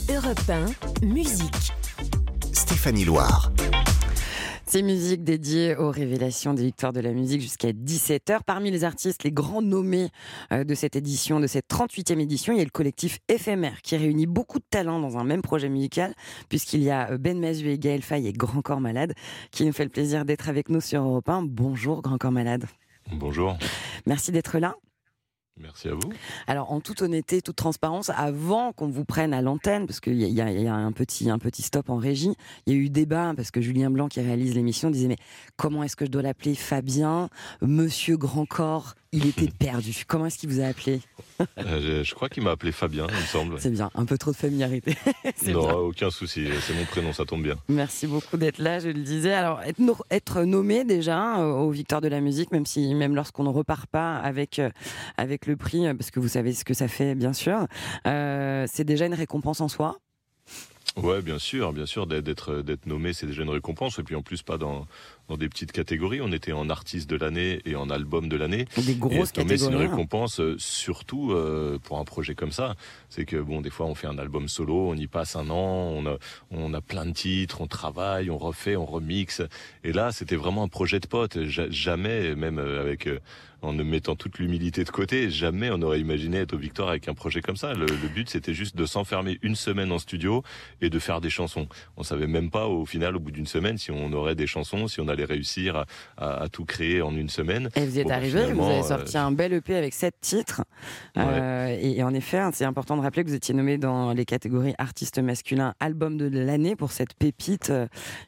Europe 0.09 0.38
1, 1.02 1.04
musique. 1.04 1.73
Stéphanie 2.52 3.04
Loire. 3.04 3.50
Ces 4.69 4.83
musiques 4.83 5.25
dédiées 5.25 5.77
aux 5.77 5.91
révélations 5.91 6.53
des 6.53 6.63
victoires 6.63 6.93
de 6.93 7.01
la 7.01 7.13
musique 7.13 7.41
jusqu'à 7.41 7.73
17h. 7.73 8.41
Parmi 8.45 8.71
les 8.71 8.85
artistes, 8.85 9.25
les 9.25 9.33
grands 9.33 9.63
nommés 9.63 10.11
euh, 10.53 10.63
de 10.63 10.75
cette 10.75 10.95
édition, 10.95 11.41
de 11.41 11.47
cette 11.47 11.71
38e 11.71 12.21
édition, 12.21 12.53
il 12.53 12.59
y 12.59 12.61
a 12.61 12.65
le 12.65 12.71
collectif 12.71 13.19
Éphémère 13.29 13.81
qui 13.81 13.97
réunit 13.97 14.27
beaucoup 14.27 14.59
de 14.59 14.67
talents 14.69 15.01
dans 15.01 15.17
un 15.17 15.25
même 15.25 15.41
projet 15.41 15.71
musical, 15.71 16.13
puisqu'il 16.51 16.83
y 16.83 16.91
a 16.91 17.13
euh, 17.13 17.17
Ben 17.17 17.41
Mazu 17.41 17.71
et 17.71 17.79
Gaël 17.79 18.03
Faye 18.03 18.27
et 18.27 18.35
Grand 18.35 18.61
Corps 18.61 18.83
Malade 18.83 19.15
qui 19.53 19.65
nous 19.65 19.73
fait 19.73 19.85
le 19.85 19.91
plaisir 19.91 20.27
d'être 20.27 20.51
avec 20.51 20.69
nous 20.69 20.83
sur 20.83 21.03
Europe 21.03 21.31
1. 21.31 21.45
Bonjour 21.45 22.03
Grand 22.03 22.19
Corps 22.19 22.33
Malade. 22.33 22.67
Bonjour. 23.11 23.57
Merci 24.05 24.33
d'être 24.33 24.59
là. 24.59 24.75
Merci 25.61 25.88
à 25.88 25.95
vous. 25.95 26.12
Alors, 26.47 26.73
en 26.73 26.81
toute 26.81 27.03
honnêteté, 27.03 27.43
toute 27.43 27.57
transparence, 27.57 28.11
avant 28.11 28.73
qu'on 28.73 28.88
vous 28.88 29.05
prenne 29.05 29.35
à 29.35 29.43
l'antenne, 29.43 29.87
parce 29.87 30.00
qu'il 30.00 30.15
y, 30.15 30.31
y, 30.31 30.41
a 30.41 30.75
un 30.75 30.93
petit, 30.93 31.31
un 31.31 31.38
petit 31.38 31.62
stop 31.62 31.91
en 31.91 31.97
régie, 31.97 32.35
il 32.67 32.75
y 32.75 32.77
a 32.77 32.79
eu 32.79 32.91
débat, 32.91 33.33
parce 33.37 33.50
que 33.50 33.61
Julien 33.61 33.91
Blanc, 33.91 34.09
qui 34.09 34.21
réalise 34.21 34.55
l'émission, 34.55 34.91
disait 34.91 35.09
Mais 35.09 35.19
comment 35.57 35.83
est-ce 35.83 35.97
que 35.97 36.05
je 36.05 36.11
dois 36.11 36.23
l'appeler 36.23 36.55
Fabien 36.55 37.29
Monsieur 37.61 38.17
Grand 38.17 38.47
Corps 38.47 38.95
il 39.12 39.27
était 39.29 39.49
perdu. 39.49 39.93
Comment 40.07 40.27
est-ce 40.27 40.38
qu'il 40.38 40.49
vous 40.49 40.61
a 40.61 40.67
appelé 40.67 41.00
euh, 41.59 42.03
je, 42.03 42.15
crois 42.15 42.29
qu'il 42.29 42.43
m'a 42.43 42.50
appelé 42.50 42.73
Fabien, 42.73 43.07
il 43.09 43.17
me 43.17 43.21
semble. 43.23 43.61
C'est 43.61 43.71
bien, 43.71 43.91
un 43.95 44.05
peu 44.05 44.19
trop 44.19 44.33
de 44.33 44.37
familiarité. 44.37 44.97
non, 45.47 45.67
bien. 45.67 45.75
aucun 45.75 46.11
souci, 46.11 46.49
c'est 46.62 46.75
mon 46.75 46.85
prénom, 46.85 47.12
ça 47.12 47.25
tombe 47.25 47.43
bien. 47.43 47.55
Merci 47.69 48.07
beaucoup 48.07 48.37
d'être 48.37 48.59
là, 48.59 48.81
je 48.81 48.88
le 48.88 49.03
disais. 49.03 49.33
Alors, 49.33 49.61
être, 50.11 50.43
nommé 50.43 50.85
déjà 50.85 51.38
euh, 51.38 51.53
aux 51.53 51.71
Victoires 51.71 52.00
de 52.00 52.09
la 52.09 52.21
musique, 52.21 52.53
même 52.53 52.67
si 52.67 52.95
même 52.95 53.15
lorsqu'on 53.15 53.45
ne 53.45 53.49
repart 53.49 53.87
pas 53.87 54.17
avec, 54.17 54.59
euh, 54.59 54.71
avec 55.17 55.47
le 55.47 55.57
prix, 55.57 55.85
parce 55.95 56.11
que 56.11 56.21
vous 56.21 56.29
savez 56.29 56.53
ce 56.53 56.65
que 56.65 56.75
ça 56.75 56.88
fait, 56.88 57.15
bien 57.15 57.33
sûr, 57.33 57.67
euh, 58.07 58.67
c'est 58.69 58.85
déjà 58.85 59.07
une 59.07 59.15
récompense 59.15 59.61
en 59.61 59.69
soi? 59.69 59.99
Ouais, 60.97 61.23
bien 61.23 61.38
sûr, 61.38 61.73
bien 61.73 61.87
sûr, 61.87 62.07
d'être 62.07 62.62
d'être 62.62 62.87
nommé, 62.87 63.12
c'est 63.12 63.27
déjà 63.27 63.43
une 63.43 63.50
récompense. 63.50 63.99
Et 63.99 64.03
puis 64.03 64.17
en 64.17 64.23
plus, 64.23 64.43
pas 64.43 64.59
dans 64.59 64.87
dans 65.29 65.37
des 65.37 65.49
petites 65.49 65.73
catégories. 65.73 66.21
On 66.21 66.33
était 66.33 66.53
en 66.53 66.71
artiste 66.71 67.09
de 67.09 67.17
l'année 67.17 67.61
et 67.65 67.77
en 67.77 67.91
album 67.91 68.29
de 68.29 68.37
l'année. 68.37 68.67
Des 68.77 68.95
grosses 68.95 69.33
catégories. 69.33 69.59
C'est 69.59 69.67
une 69.67 69.77
récompense, 69.77 70.41
euh, 70.41 70.57
surtout 70.59 71.33
euh, 71.33 71.79
pour 71.83 71.99
un 71.99 72.05
projet 72.05 72.35
comme 72.35 72.53
ça. 72.53 72.75
C'est 73.09 73.25
que 73.25 73.37
bon, 73.37 73.61
des 73.61 73.71
fois, 73.71 73.87
on 73.87 73.95
fait 73.95 74.07
un 74.07 74.19
album 74.19 74.49
solo, 74.49 74.91
on 74.91 74.95
y 74.95 75.07
passe 75.07 75.37
un 75.37 75.51
an, 75.51 75.93
on 75.95 76.07
a 76.07 76.17
on 76.51 76.73
a 76.75 76.81
plein 76.81 77.07
de 77.07 77.13
titres, 77.13 77.61
on 77.61 77.67
travaille, 77.67 78.31
on 78.31 78.39
refait, 78.39 78.77
on 78.77 78.87
remixe. 78.87 79.43
Et 79.85 79.93
là, 79.93 80.13
c'était 80.13 80.37
vraiment 80.37 80.63
un 80.63 80.69
projet 80.69 81.01
de 81.01 81.07
pote. 81.07 81.39
Jamais, 81.45 82.35
même 82.35 82.59
avec 82.59 83.07
euh, 83.07 83.19
en 83.63 83.73
ne 83.73 83.83
mettant 83.83 84.15
toute 84.15 84.39
l'humilité 84.39 84.85
de 84.85 84.91
côté, 84.91 85.31
jamais 85.31 85.71
on 85.71 85.83
aurait 85.83 86.01
imaginé 86.01 86.38
être 86.38 86.55
aux 86.55 86.59
victoires 86.59 86.91
avec 86.91 87.09
un 87.09 87.14
projet 87.14 87.41
comme 87.41 87.57
ça. 87.57 87.75
Le, 87.75 87.87
le 87.87 88.09
but, 88.09 88.31
c'était 88.31 88.55
juste 88.55 88.77
de 88.77 88.87
s'enfermer 88.87 89.38
une 89.43 89.57
semaine 89.57 89.91
en 89.91 89.99
studio 89.99 90.43
et 90.81 90.91
de 90.91 90.99
faire 90.99 91.21
des 91.21 91.31
chansons. 91.31 91.69
On 91.97 92.03
savait 92.03 92.29
même 92.29 92.51
pas 92.51 92.67
au 92.67 92.87
final, 92.87 93.17
au 93.17 93.21
bout 93.21 93.33
d'une 93.33 93.47
semaine, 93.47 93.77
si 93.77 93.91
on 93.91 94.12
aurait 94.12 94.37
des 94.37 94.47
chansons, 94.47 94.87
si 94.87 95.01
on 95.01 95.09
allait 95.09 95.17
réussir 95.24 95.76
à, 95.76 95.87
à, 96.16 96.42
à 96.44 96.48
tout 96.48 96.64
créer 96.64 97.02
en 97.02 97.14
une 97.16 97.28
semaine. 97.28 97.68
Et 97.76 97.85
vous 97.85 97.98
êtes 97.98 98.07
Bon, 98.07 98.12
arrivé, 98.12 98.52
vous 98.52 98.64
avez 98.64 98.83
sorti 98.83 99.16
euh, 99.16 99.20
un 99.20 99.33
bel 99.33 99.52
EP 99.52 99.76
avec 99.76 99.94
sept 99.94 100.14
titres. 100.20 100.62
Euh, 101.16 101.76
et, 101.81 101.98
et, 101.98 102.02
en 102.02 102.14
effet, 102.14 102.38
hein, 102.38 102.50
c'est 102.52 102.64
important 102.64 102.96
de 102.96 103.02
rappeler 103.02 103.24
que 103.24 103.28
vous 103.28 103.35
étiez 103.35 103.54
nommé 103.54 103.78
dans 103.78 104.12
les 104.12 104.24
catégories 104.24 104.74
artiste 104.78 105.18
masculin, 105.18 105.74
album 105.81 106.16
de 106.16 106.28
l'année 106.28 106.76
pour 106.76 106.92
cette 106.92 107.14
pépite 107.14 107.72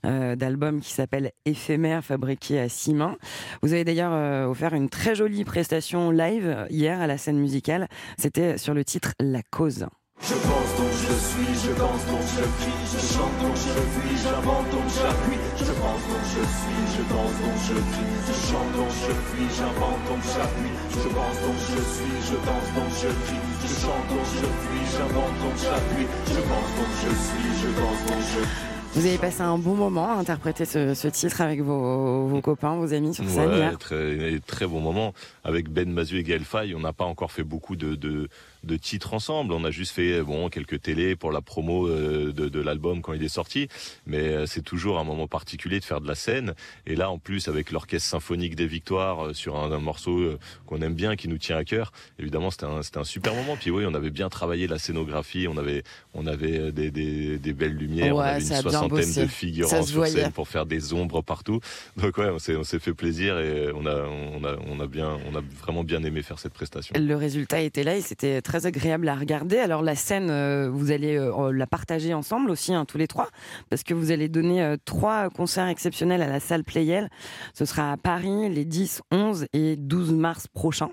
euh, 0.04 0.36
d'album 0.36 0.80
qui 0.80 0.92
s'appelle 0.92 1.32
Éphémère, 1.44 2.04
fabriqué 2.04 2.58
à 2.60 2.68
six 2.68 2.94
mains. 2.94 3.16
Vous 3.62 3.72
avez 3.72 3.84
d'ailleurs 3.84 4.12
euh, 4.12 4.46
offert 4.46 4.74
une 4.74 4.88
très 4.88 5.14
jolie 5.14 5.44
prestation 5.44 6.10
live 6.10 6.66
hier 6.70 7.00
à 7.00 7.06
la 7.06 7.18
scène 7.18 7.38
musicale. 7.38 7.88
C'était 8.18 8.58
sur 8.58 8.74
le 8.74 8.84
titre 8.84 9.14
La 9.20 9.42
cause. 9.42 9.86
Je 10.22 10.34
pense 10.34 10.89
suis, 11.30 11.52
je 11.64 11.72
danse 11.78 12.04
donc 12.10 12.24
je 12.34 12.44
crie, 12.58 12.82
je 12.92 13.00
chante 13.14 13.36
donc 13.42 13.56
je 13.64 13.74
fuis, 13.92 14.16
j'invente 14.22 14.68
donc 14.74 14.88
j'appuie. 14.96 15.40
Je 15.58 15.72
pense 15.80 16.02
donc 16.10 16.24
je 16.34 16.42
suis, 16.58 16.82
je 16.94 17.02
danse 17.10 17.36
donc 17.42 17.58
je 17.66 17.76
crie, 17.90 18.14
je 18.26 18.34
chante 18.48 18.72
donc 18.76 18.92
je 19.02 19.12
fuis, 19.28 19.48
j'invente 19.56 20.02
donc 20.08 20.22
j'appuie. 20.34 20.74
Je 20.90 21.08
pense 21.16 21.38
donc 21.44 21.58
je 21.70 21.78
suis, 21.94 22.14
je 22.28 22.36
danse 22.46 22.70
donc 22.76 22.90
je 23.02 23.10
crie, 23.24 23.44
je 23.62 23.68
chante 23.82 24.06
donc 24.10 24.26
je 24.38 24.48
fuis, 24.60 24.84
j'invente 24.94 25.36
donc 25.42 25.56
j'appuie. 25.62 26.08
Je 26.34 26.40
pense 26.50 26.70
donc 26.78 26.90
je 27.02 27.10
suis, 27.26 27.48
je 27.62 27.68
danse 27.78 28.00
donc 28.08 28.22
je 28.34 28.70
vous 28.92 29.06
avez 29.06 29.18
passé 29.18 29.42
un 29.42 29.56
bon 29.56 29.76
moment 29.76 30.08
à 30.10 30.14
interpréter 30.14 30.64
ce, 30.64 30.94
ce 30.94 31.06
titre 31.06 31.40
avec 31.42 31.60
vos, 31.60 32.26
vos, 32.26 32.40
copains, 32.40 32.74
vos 32.74 32.92
amis 32.92 33.14
sur 33.14 33.24
scène 33.28 33.48
ouais, 33.48 33.56
hier. 33.56 33.78
Très, 33.78 34.40
très 34.44 34.66
bon 34.66 34.80
moment. 34.80 35.14
Avec 35.44 35.68
Ben 35.70 35.88
Mazu 35.92 36.18
et 36.18 36.24
Gaël 36.24 36.42
Faye, 36.42 36.74
on 36.74 36.80
n'a 36.80 36.92
pas 36.92 37.04
encore 37.04 37.30
fait 37.30 37.44
beaucoup 37.44 37.76
de, 37.76 37.94
de, 37.94 38.28
de, 38.64 38.76
titres 38.76 39.14
ensemble. 39.14 39.52
On 39.52 39.64
a 39.64 39.70
juste 39.70 39.92
fait 39.92 40.22
bon 40.22 40.48
quelques 40.48 40.80
télés 40.82 41.16
pour 41.16 41.32
la 41.32 41.40
promo 41.40 41.88
euh, 41.88 42.32
de, 42.32 42.48
de 42.48 42.60
l'album 42.60 43.02
quand 43.02 43.12
il 43.12 43.22
est 43.22 43.28
sorti. 43.28 43.68
Mais 44.06 44.18
euh, 44.18 44.46
c'est 44.46 44.62
toujours 44.62 44.98
un 44.98 45.04
moment 45.04 45.28
particulier 45.28 45.80
de 45.80 45.84
faire 45.84 46.00
de 46.00 46.08
la 46.08 46.14
scène. 46.14 46.54
Et 46.86 46.96
là, 46.96 47.10
en 47.10 47.18
plus, 47.18 47.48
avec 47.48 47.70
l'orchestre 47.70 48.08
symphonique 48.08 48.56
des 48.56 48.66
Victoires 48.66 49.26
euh, 49.26 49.34
sur 49.34 49.56
un, 49.56 49.70
un 49.70 49.78
morceau 49.78 50.36
qu'on 50.66 50.80
aime 50.82 50.94
bien, 50.94 51.16
qui 51.16 51.28
nous 51.28 51.38
tient 51.38 51.56
à 51.56 51.64
cœur, 51.64 51.92
évidemment, 52.18 52.50
c'était 52.50 52.66
un, 52.66 52.80
un 52.94 53.04
super 53.04 53.34
moment. 53.34 53.56
Puis 53.56 53.70
oui, 53.70 53.84
on 53.86 53.94
avait 53.94 54.10
bien 54.10 54.28
travaillé 54.28 54.66
la 54.66 54.78
scénographie. 54.78 55.46
On 55.48 55.56
avait, 55.56 55.82
on 56.14 56.26
avait 56.26 56.72
des, 56.72 56.90
des, 56.90 57.38
des 57.38 57.52
belles 57.52 57.76
lumières. 57.76 58.16
Ouais, 58.16 58.22
on 58.22 58.28
avait 58.28 58.40
une 58.40 58.62
soixantaine 58.62 59.14
de 59.14 59.26
figurants 59.26 59.82
sur 59.82 60.06
scène 60.06 60.32
pour 60.32 60.48
faire 60.48 60.66
des 60.66 60.92
ombres 60.92 61.22
partout. 61.22 61.60
Donc 61.96 62.16
ouais, 62.18 62.30
on 62.30 62.38
s'est, 62.38 62.56
on 62.56 62.64
s'est 62.64 62.78
fait 62.78 62.94
plaisir 62.94 63.38
et 63.38 63.70
on 63.72 63.86
a, 63.86 64.04
on 64.04 64.44
a, 64.44 64.56
on 64.66 64.80
a 64.80 64.86
bien, 64.86 65.18
on 65.30 65.36
a 65.36 65.42
vraiment 65.62 65.84
bien 65.84 66.02
aimé 66.02 66.22
faire 66.22 66.38
cette 66.38 66.52
prestation. 66.52 66.94
Le 66.98 67.14
résultat 67.14 67.60
était 67.60 67.84
là 67.84 67.96
et 67.96 68.00
c'était 68.00 68.42
très 68.42 68.49
agréable 68.58 69.08
à 69.08 69.14
regarder. 69.14 69.58
Alors 69.58 69.82
la 69.82 69.94
scène, 69.94 70.30
euh, 70.30 70.70
vous 70.70 70.90
allez 70.90 71.16
euh, 71.16 71.52
la 71.52 71.66
partager 71.66 72.14
ensemble 72.14 72.50
aussi, 72.50 72.74
hein, 72.74 72.84
tous 72.84 72.98
les 72.98 73.06
trois, 73.06 73.28
parce 73.68 73.82
que 73.82 73.94
vous 73.94 74.10
allez 74.10 74.28
donner 74.28 74.62
euh, 74.62 74.76
trois 74.84 75.30
concerts 75.30 75.68
exceptionnels 75.68 76.22
à 76.22 76.28
la 76.28 76.40
salle 76.40 76.64
Playel. 76.64 77.08
Ce 77.54 77.64
sera 77.64 77.92
à 77.92 77.96
Paris 77.96 78.48
les 78.48 78.64
10, 78.64 79.02
11 79.10 79.46
et 79.52 79.76
12 79.76 80.12
mars 80.12 80.46
prochains. 80.52 80.90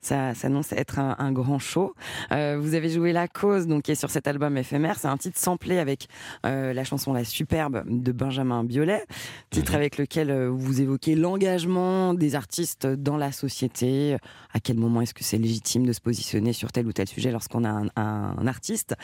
Ça 0.00 0.34
s'annonce 0.34 0.72
être 0.72 0.98
un, 0.98 1.16
un, 1.18 1.32
grand 1.32 1.58
show. 1.58 1.94
Euh, 2.32 2.58
vous 2.60 2.74
avez 2.74 2.88
joué 2.88 3.12
La 3.12 3.28
Cause, 3.28 3.66
donc 3.66 3.82
qui 3.84 3.92
est 3.92 3.96
sur 3.96 4.10
cet 4.10 4.26
album 4.26 4.56
éphémère. 4.56 4.98
C'est 4.98 5.08
un 5.08 5.16
titre 5.16 5.38
samplé 5.38 5.78
avec 5.78 6.08
euh, 6.46 6.72
la 6.72 6.84
chanson 6.84 7.12
La 7.12 7.24
Superbe 7.24 7.84
de 7.86 8.12
Benjamin 8.12 8.64
Biolay, 8.64 9.04
titre 9.50 9.72
mmh. 9.72 9.76
avec 9.76 9.98
lequel 9.98 10.30
euh, 10.30 10.48
vous 10.48 10.80
évoquez 10.80 11.14
l'engagement 11.14 12.14
des 12.14 12.34
artistes 12.34 12.86
dans 12.86 13.16
la 13.16 13.32
société. 13.32 14.16
À 14.52 14.60
quel 14.60 14.76
moment 14.76 15.00
est-ce 15.00 15.14
que 15.14 15.24
c'est 15.24 15.38
légitime 15.38 15.86
de 15.86 15.92
se 15.92 16.00
positionner 16.00 16.52
sur 16.52 16.72
tel 16.72 16.86
ou 16.86 16.92
tel 16.92 17.08
sujet 17.08 17.30
lorsqu'on 17.30 17.64
a 17.64 17.70
un, 17.70 17.86
un, 17.96 18.34
un 18.38 18.46
artiste? 18.46 18.94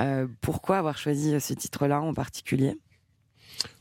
Euh, 0.00 0.26
Pourquoi 0.40 0.78
avoir 0.78 0.98
choisi 0.98 1.40
ce 1.40 1.54
titre-là 1.54 2.00
en 2.00 2.14
particulier? 2.14 2.76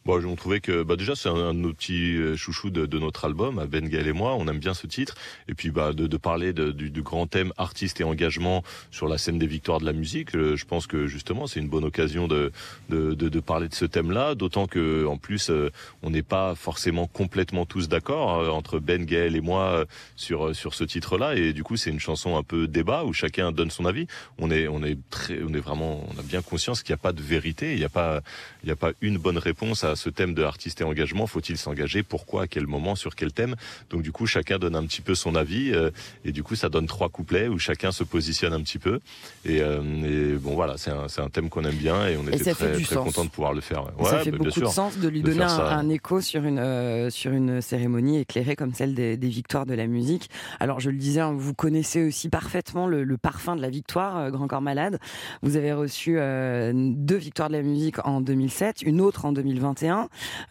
Bon, 0.07 0.25
on 0.25 0.37
trouvait 0.37 0.61
que 0.61 0.83
bah 0.83 0.95
déjà 0.95 1.17
c'est 1.17 1.27
un, 1.27 1.35
un, 1.35 1.53
de 1.53 1.59
nos 1.59 1.73
petits 1.73 2.15
euh, 2.15 2.37
chouchous 2.37 2.69
de, 2.69 2.85
de, 2.85 2.97
notre 2.97 3.25
album, 3.25 3.67
Ben 3.69 3.89
Gaël 3.89 4.07
et 4.07 4.13
moi, 4.13 4.35
on 4.35 4.47
aime 4.47 4.57
bien 4.57 4.73
ce 4.73 4.87
titre. 4.87 5.15
Et 5.49 5.53
puis 5.53 5.69
bah 5.69 5.91
de, 5.91 6.07
de 6.07 6.15
parler 6.15 6.53
de, 6.53 6.71
du, 6.71 6.89
du, 6.89 7.01
grand 7.01 7.27
thème 7.27 7.51
artiste 7.57 7.99
et 7.99 8.05
engagement 8.05 8.63
sur 8.89 9.09
la 9.09 9.17
scène 9.17 9.37
des 9.37 9.47
victoires 9.47 9.81
de 9.81 9.85
la 9.85 9.91
musique, 9.91 10.33
euh, 10.33 10.55
je 10.55 10.63
pense 10.63 10.87
que 10.87 11.07
justement 11.07 11.45
c'est 11.45 11.59
une 11.59 11.67
bonne 11.67 11.83
occasion 11.83 12.29
de, 12.29 12.53
de, 12.87 13.39
parler 13.41 13.67
de 13.67 13.73
ce 13.73 13.83
thème-là. 13.83 14.35
D'autant 14.35 14.65
que 14.65 15.05
en 15.05 15.17
plus 15.17 15.49
euh, 15.49 15.71
on 16.03 16.09
n'est 16.09 16.23
pas 16.23 16.55
forcément 16.55 17.07
complètement 17.07 17.65
tous 17.65 17.89
d'accord 17.89 18.55
entre 18.55 18.79
Ben 18.79 19.03
Gaël 19.03 19.35
et 19.35 19.41
moi 19.41 19.83
sur 20.15 20.55
sur 20.55 20.73
ce 20.73 20.85
titre-là. 20.85 21.35
Et 21.35 21.51
du 21.51 21.63
coup 21.63 21.75
c'est 21.75 21.89
une 21.89 21.99
chanson 21.99 22.37
un 22.37 22.43
peu 22.43 22.69
débat 22.69 23.03
où 23.03 23.11
chacun 23.11 23.51
donne 23.51 23.71
son 23.71 23.83
avis. 23.83 24.07
On 24.37 24.51
est 24.51 24.69
on 24.69 24.85
est 24.85 24.97
très 25.09 25.43
on 25.43 25.53
est 25.53 25.59
vraiment 25.59 26.07
on 26.09 26.17
a 26.17 26.23
bien 26.23 26.41
conscience 26.41 26.81
qu'il 26.81 26.93
n'y 26.93 26.99
a 27.01 27.03
pas 27.03 27.11
de 27.11 27.21
vérité, 27.21 27.73
il 27.73 27.79
n'y 27.79 27.83
a 27.83 27.89
pas 27.89 28.21
il 28.63 28.67
n'y 28.67 28.71
a 28.71 28.77
pas 28.77 28.93
une 29.01 29.17
bonne 29.17 29.37
réponse 29.37 29.83
à 29.83 29.96
ce 29.97 30.09
thème 30.09 30.33
de 30.33 30.43
artiste 30.43 30.79
et 30.81 30.83
engagement. 30.83 31.27
Faut-il 31.27 31.57
s'engager? 31.57 32.03
Pourquoi? 32.03 32.43
À 32.43 32.47
quel 32.47 32.67
moment? 32.67 32.95
Sur 32.95 33.15
quel 33.15 33.33
thème? 33.33 33.55
Donc 33.89 34.01
du 34.01 34.11
coup, 34.11 34.25
chacun 34.25 34.57
donne 34.57 34.75
un 34.75 34.85
petit 34.85 35.01
peu 35.01 35.15
son 35.15 35.35
avis 35.35 35.71
euh, 35.73 35.89
et 36.23 36.31
du 36.31 36.43
coup, 36.43 36.55
ça 36.55 36.69
donne 36.69 36.87
trois 36.87 37.09
couplets 37.09 37.47
où 37.47 37.59
chacun 37.59 37.91
se 37.91 38.03
positionne 38.03 38.53
un 38.53 38.61
petit 38.61 38.79
peu. 38.79 38.99
Et, 39.45 39.61
euh, 39.61 40.33
et 40.33 40.37
bon, 40.37 40.55
voilà, 40.55 40.77
c'est 40.77 40.91
un, 40.91 41.07
c'est 41.07 41.21
un 41.21 41.29
thème 41.29 41.49
qu'on 41.49 41.63
aime 41.63 41.75
bien 41.75 42.07
et 42.07 42.17
on 42.17 42.25
Et 42.27 42.35
était 42.35 42.53
très, 42.53 42.71
très 42.81 42.95
content 42.95 43.25
de 43.25 43.29
pouvoir 43.29 43.53
le 43.53 43.61
faire. 43.61 43.85
Ça 44.03 44.19
fait 44.19 44.31
bah, 44.31 44.37
beaucoup 44.37 44.61
de 44.61 44.65
sens 44.67 44.97
de 44.97 45.07
lui 45.07 45.21
De 45.21 45.31
donner 45.31 45.43
un, 45.43 45.89
écho 45.89 46.21
sur 46.21 46.45
une, 46.45 46.59
euh, 46.59 47.09
sur 47.09 47.31
une 47.31 47.61
cérémonie 47.61 48.19
éclairée 48.19 48.55
comme 48.55 48.73
celle 48.73 48.93
des, 48.93 49.17
des 49.17 49.29
victoires 49.29 49.65
de 49.65 49.73
la 49.73 49.87
musique. 49.87 50.29
Alors, 50.59 50.79
je 50.79 50.89
le 50.89 50.97
disais, 50.97 51.21
hein, 51.21 51.33
vous 51.35 51.53
connaissez 51.53 52.03
aussi 52.03 52.29
parfaitement 52.29 52.87
le, 52.87 53.03
le 53.03 53.17
parfum 53.17 53.55
de 53.55 53.61
la 53.61 53.69
victoire, 53.69 54.31
Grand 54.31 54.47
Corps 54.47 54.61
Malade. 54.61 54.99
Vous 55.41 55.55
avez 55.55 55.73
reçu 55.73 56.17
deux 56.17 57.15
victoires 57.15 57.49
de 57.49 57.55
la 57.55 57.63
musique 57.63 58.05
en 58.05 58.21
2007, 58.21 58.81
une 58.83 59.01
autre 59.01 59.25
en 59.25 59.31
2021, 59.31 59.86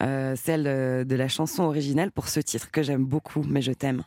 euh, 0.01 0.35
celle 0.35 0.65
euh, 0.67 1.03
de 1.03 1.15
la 1.15 1.27
chanson 1.27 1.63
originale 1.63 2.11
pour 2.11 2.27
ce 2.27 2.39
titre 2.39 2.69
que 2.71 2.81
j'aime 2.83 3.05
beaucoup, 3.05 3.43
mais 3.47 3.61
je 3.61 3.71
t'aime. 3.71 4.03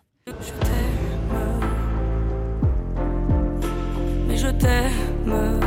Mais 4.26 4.36
je 4.36 4.48
t'aime, 4.48 5.60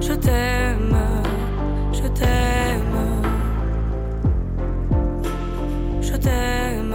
je 0.00 0.12
t'aime, 0.14 0.96
je 1.92 2.06
t'aime, 2.08 3.22
je 6.00 6.16
t'aime, 6.16 6.94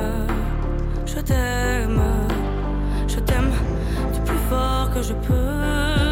je 1.06 1.20
t'aime, 1.22 2.02
je 3.08 3.20
t'aime 3.20 3.52
du 4.14 4.20
plus 4.22 4.42
fort 4.50 4.90
que 4.94 5.02
je 5.02 5.14
peux. 5.14 6.07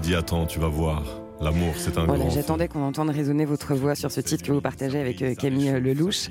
M'avait 0.00 0.12
dit 0.12 0.16
attends, 0.16 0.46
tu 0.46 0.58
vas 0.58 0.68
voir. 0.68 1.02
L'amour, 1.42 1.74
c'est 1.76 1.98
un 1.98 2.06
Voilà, 2.06 2.24
grand. 2.24 2.30
j'attendais 2.34 2.68
qu'on 2.68 2.82
entende 2.82 3.10
résonner 3.10 3.44
votre 3.44 3.74
voix 3.74 3.94
sur 3.94 4.10
ce 4.10 4.22
titre 4.22 4.42
que 4.46 4.50
vous 4.52 4.62
partagez 4.62 4.98
avec 4.98 5.20
euh, 5.20 5.34
Camille 5.34 5.72
Lelouch. 5.72 6.30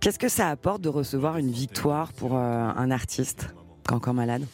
Qu'est-ce 0.00 0.18
que 0.18 0.28
ça 0.28 0.48
apporte 0.48 0.80
de 0.80 0.88
recevoir 0.88 1.36
une 1.36 1.52
victoire 1.52 2.12
pour 2.12 2.36
euh, 2.36 2.40
un 2.40 2.90
artiste 2.90 3.54
Grand 3.86 4.00
Corps 4.00 4.12
Malade? 4.14 4.44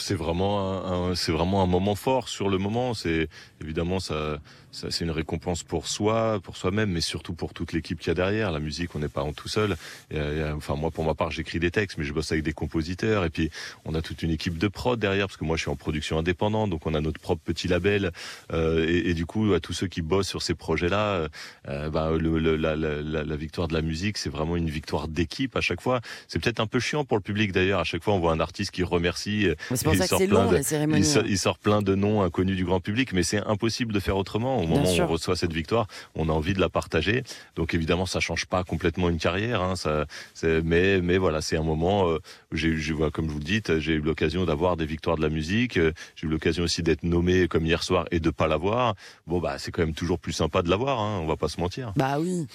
C'est 0.00 0.14
vraiment 0.16 0.58
un, 0.84 1.10
un- 1.10 1.14
c'est 1.14 1.30
vraiment 1.30 1.62
un 1.62 1.66
moment 1.66 1.94
fort 1.94 2.28
sur 2.28 2.48
le 2.48 2.58
moment. 2.58 2.92
C'est 2.92 3.28
évidemment 3.62 4.00
ça, 4.00 4.38
ça 4.76 4.90
c'est 4.90 5.04
une 5.04 5.10
récompense 5.10 5.62
pour 5.62 5.86
soi, 5.88 6.38
pour 6.42 6.56
soi-même, 6.56 6.90
mais 6.90 7.00
surtout 7.00 7.32
pour 7.32 7.54
toute 7.54 7.72
l'équipe 7.72 7.98
qu'il 7.98 8.08
y 8.08 8.10
a 8.10 8.14
derrière. 8.14 8.52
La 8.52 8.60
musique, 8.60 8.94
on 8.94 8.98
n'est 8.98 9.08
pas 9.08 9.22
en 9.22 9.32
tout 9.32 9.48
seul. 9.48 9.76
A- 10.14 10.54
enfin 10.54 10.74
moi, 10.76 10.90
pour 10.90 11.04
ma 11.04 11.14
part, 11.14 11.30
j'écris 11.30 11.58
des 11.58 11.70
textes, 11.70 11.96
mais 11.98 12.04
je 12.04 12.12
bosse 12.12 12.30
avec 12.32 12.44
des 12.44 12.52
compositeurs. 12.52 13.24
Et 13.24 13.30
puis 13.30 13.50
on 13.84 13.94
a 13.94 14.02
toute 14.02 14.22
une 14.22 14.30
équipe 14.30 14.58
de 14.58 14.68
prod 14.68 14.98
derrière, 14.98 15.26
parce 15.28 15.38
que 15.38 15.44
moi 15.44 15.56
je 15.56 15.62
suis 15.62 15.70
en 15.70 15.76
production 15.76 16.18
indépendante, 16.18 16.70
donc 16.70 16.86
on 16.86 16.94
a 16.94 17.00
notre 17.00 17.20
propre 17.20 17.42
petit 17.42 17.68
label. 17.68 18.12
Euh, 18.52 18.86
et, 18.86 19.10
et 19.10 19.14
du 19.14 19.24
coup, 19.24 19.54
à 19.54 19.60
tous 19.60 19.72
ceux 19.72 19.86
qui 19.86 20.02
bossent 20.02 20.28
sur 20.28 20.42
ces 20.42 20.54
projets-là, 20.54 21.28
euh, 21.68 21.90
bah, 21.90 22.10
le- 22.18 22.38
le- 22.38 22.56
la, 22.56 22.76
la- 22.76 23.00
la- 23.02 23.24
la 23.24 23.36
victoire 23.36 23.68
de 23.68 23.74
la 23.74 23.82
musique, 23.82 24.18
c'est 24.18 24.30
vraiment 24.30 24.56
une 24.56 24.68
victoire 24.68 25.08
d'équipe 25.08 25.56
à 25.56 25.60
chaque 25.62 25.80
fois. 25.80 26.00
C'est 26.28 26.38
peut-être 26.38 26.60
un 26.60 26.66
peu 26.66 26.80
chiant 26.80 27.04
pour 27.04 27.16
le 27.16 27.22
public 27.22 27.52
d'ailleurs. 27.52 27.80
À 27.80 27.84
chaque 27.84 28.02
fois, 28.02 28.12
on 28.14 28.18
voit 28.20 28.32
un 28.32 28.40
artiste 28.40 28.72
qui 28.72 28.82
remercie. 28.82 29.46
C'est 29.76 29.84
pour 29.84 29.92
ça 29.96 30.04
que 30.04 30.08
c'est 30.18 30.26
long, 30.26 30.50
de- 30.50 30.56
il 30.98 31.04
sort- 31.04 31.22
hein. 31.22 31.26
il 31.28 31.38
sort 31.38 31.58
plein 31.58 31.80
de 31.82 31.94
noms 31.94 32.22
inconnus 32.22 32.56
du 32.56 32.64
grand 32.64 32.80
public, 32.80 33.12
mais 33.14 33.22
c'est 33.22 33.38
impossible 33.46 33.92
de 33.94 34.00
faire 34.00 34.16
autrement. 34.16 34.65
Au 34.66 34.76
moment 34.76 34.82
où 34.90 35.00
on 35.02 35.06
reçoit 35.06 35.36
cette 35.36 35.52
victoire, 35.52 35.86
on 36.14 36.28
a 36.28 36.32
envie 36.32 36.54
de 36.54 36.60
la 36.60 36.68
partager. 36.68 37.22
Donc 37.54 37.72
évidemment, 37.74 38.06
ça 38.06 38.20
change 38.20 38.46
pas 38.46 38.64
complètement 38.64 39.08
une 39.08 39.18
carrière, 39.18 39.62
hein, 39.62 39.76
ça, 39.76 40.06
c'est- 40.34 40.60
mais 40.62 41.00
mais 41.00 41.18
voilà, 41.18 41.40
c'est 41.40 41.56
un 41.56 41.62
moment 41.62 42.08
euh, 42.10 42.18
où 42.52 42.56
j'ai, 42.56 42.76
j'ai 42.76 42.94
comme 43.12 43.26
je 43.26 43.32
vous 43.32 43.38
le 43.38 43.44
dites, 43.44 43.78
j'ai 43.78 43.92
eu 43.94 44.00
l'occasion 44.00 44.44
d'avoir 44.44 44.76
des 44.76 44.86
victoires 44.86 45.16
de 45.16 45.22
la 45.22 45.28
musique. 45.28 45.76
euh, 45.76 45.92
J'ai 46.16 46.26
eu 46.26 46.30
l'occasion 46.30 46.64
aussi 46.64 46.82
d'être 46.82 47.02
nommé 47.02 47.46
comme 47.48 47.64
hier 47.66 47.82
soir 47.82 48.06
et 48.10 48.20
de 48.20 48.30
pas 48.30 48.46
l'avoir. 48.48 48.94
Bon 49.26 49.38
bah 49.38 49.56
c'est 49.58 49.70
quand 49.70 49.82
même 49.82 49.94
toujours 49.94 50.18
plus 50.18 50.32
sympa 50.32 50.62
de 50.62 50.70
l'avoir, 50.70 51.00
hein, 51.00 51.20
on 51.22 51.26
va 51.26 51.36
pas 51.36 51.48
se 51.48 51.60
mentir. 51.60 51.92
Bah 51.96 52.18
oui. 52.18 52.46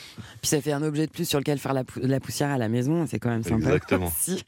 Puis 0.41 0.49
ça 0.49 0.61
fait 0.61 0.71
un 0.73 0.81
objet 0.83 1.05
de 1.07 1.11
plus 1.11 1.27
sur 1.27 1.39
lequel 1.39 1.57
faire 1.59 1.73
la, 1.73 1.83
pou- 1.83 1.99
la 2.01 2.19
poussière 2.19 2.49
à 2.49 2.57
la 2.57 2.67
maison. 2.69 3.05
C'est 3.07 3.19
quand 3.19 3.29
même 3.29 3.43
sympa. 3.43 3.55
Exactement. 3.57 4.07
aussi. 4.19 4.43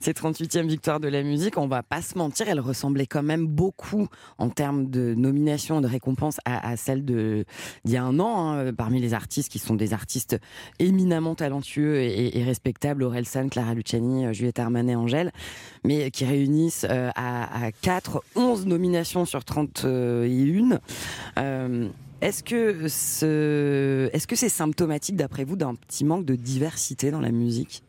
Ces 0.00 0.12
38e 0.12 0.66
victoire 0.68 1.00
de 1.00 1.08
la 1.08 1.22
musique, 1.22 1.56
on 1.58 1.66
va 1.68 1.82
pas 1.82 2.02
se 2.02 2.16
mentir, 2.18 2.48
elle 2.48 2.60
ressemblait 2.60 3.06
quand 3.06 3.22
même 3.22 3.46
beaucoup 3.46 4.08
en 4.38 4.48
termes 4.50 4.90
de 4.90 5.14
nomination, 5.14 5.80
de 5.80 5.86
récompense 5.86 6.38
à, 6.44 6.68
à 6.68 6.76
celle 6.76 6.95
d'il 7.04 7.44
y 7.84 7.96
a 7.96 8.04
un 8.04 8.18
an. 8.20 8.52
hein, 8.52 8.72
parmi 8.72 9.00
les 9.00 9.14
artistes 9.14 9.50
qui 9.50 9.58
sont 9.58 9.74
des 9.74 9.92
artistes 9.92 10.38
éminemment 10.78 11.34
talentueux 11.34 12.00
et, 12.00 12.44
respectables, 12.44 13.02
Aurel 13.02 13.26
San, 13.26 13.50
Clara 13.50 13.74
Luciani, 13.74 14.26
euh, 14.26 14.32
Juliette 14.32 14.58
Armanet, 14.58 14.94
Angèle, 14.94 15.32
mais 15.84 16.10
qui 16.10 16.24
réunissent 16.24 16.86
euh, 16.88 17.10
à, 17.14 17.66
à 17.66 17.72
4, 17.72 18.22
11 18.36 18.66
nominations 18.66 19.24
sur 19.24 19.44
31. 19.44 20.80
Euh, 21.38 21.88
est-ce 22.20 22.42
que 22.42 22.88
c'est 24.36 24.48
symptomatique 24.48 25.16
d'après 25.16 25.44
vous 25.44 25.56
d'un 25.56 25.74
petit 25.74 26.04
manque 26.04 26.24
de 26.24 26.34
diversité 26.34 27.10
dans 27.10 27.20
la 27.20 27.30
musique? 27.30 27.82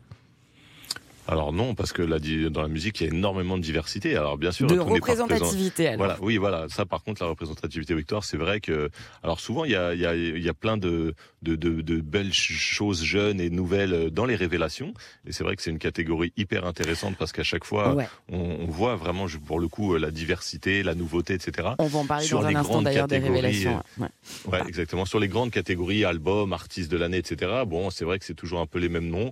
Alors 1.30 1.52
non, 1.52 1.74
parce 1.74 1.92
que 1.92 2.00
là, 2.00 2.16
dans 2.50 2.62
la 2.62 2.68
musique, 2.68 3.00
il 3.02 3.06
y 3.06 3.10
a 3.10 3.12
énormément 3.12 3.58
de 3.58 3.62
diversité. 3.62 4.16
Alors 4.16 4.38
bien 4.38 4.50
sûr, 4.50 4.66
De 4.66 4.78
représentativité, 4.78 5.90
représent- 5.90 6.02
alors. 6.02 6.16
Voilà, 6.16 6.18
oui, 6.22 6.36
voilà. 6.38 6.66
Ça, 6.70 6.86
par 6.86 7.02
contre, 7.04 7.22
la 7.22 7.28
représentativité 7.28 7.94
victoire, 7.94 8.24
c'est 8.24 8.38
vrai 8.38 8.60
que. 8.60 8.88
Alors 9.22 9.38
souvent, 9.38 9.64
il 9.66 9.72
y 9.72 9.76
a, 9.76 9.92
il 9.92 10.00
y 10.00 10.06
a, 10.06 10.14
il 10.16 10.42
y 10.42 10.48
a 10.48 10.54
plein 10.54 10.78
de, 10.78 11.14
de, 11.42 11.54
de, 11.54 11.82
de 11.82 12.00
belles 12.00 12.32
ch- 12.32 12.52
choses 12.58 13.02
jeunes 13.04 13.40
et 13.42 13.50
nouvelles 13.50 13.92
euh, 13.92 14.10
dans 14.10 14.24
les 14.24 14.36
révélations. 14.36 14.94
Et 15.26 15.32
c'est 15.32 15.44
vrai 15.44 15.54
que 15.54 15.60
c'est 15.62 15.70
une 15.70 15.78
catégorie 15.78 16.32
hyper 16.38 16.64
intéressante 16.64 17.16
parce 17.18 17.32
qu'à 17.32 17.42
chaque 17.44 17.64
fois, 17.64 17.94
Ouais. 17.94 18.08
on, 18.32 18.38
on 18.60 18.66
voit 18.66 18.96
vraiment, 18.96 19.26
pour 19.46 19.60
le 19.60 19.68
coup, 19.68 19.94
euh, 19.94 19.98
la 19.98 20.10
diversité, 20.10 20.82
la 20.82 20.94
nouveauté, 20.94 21.34
etc. 21.34 21.68
On 21.78 21.88
va 21.88 21.98
en 21.98 22.06
parler 22.06 22.24
Sur 22.24 22.40
dans 22.40 22.46
un 22.46 22.50
les 22.50 22.56
instant 22.56 22.72
grandes 22.72 22.84
d'ailleurs 22.84 23.06
des 23.06 23.16
catégories, 23.16 23.40
révélations. 23.42 23.82
euh, 24.00 24.02
ouais. 24.04 24.08
Ouais, 24.52 24.62
exactement. 24.66 25.04
Sur 25.04 25.20
les 25.20 25.28
grandes 25.28 25.50
catégories, 25.50 26.06
albums, 26.06 26.54
artistes 26.54 26.90
de 26.90 26.96
l'année, 26.96 27.18
etc. 27.18 27.52
Bon, 27.66 27.90
c'est 27.90 28.06
vrai 28.06 28.18
que 28.18 28.24
c'est 28.24 28.34
toujours 28.34 28.60
un 28.60 28.66
peu 28.66 28.78
les 28.78 28.88
mêmes 28.88 29.08
noms. 29.10 29.30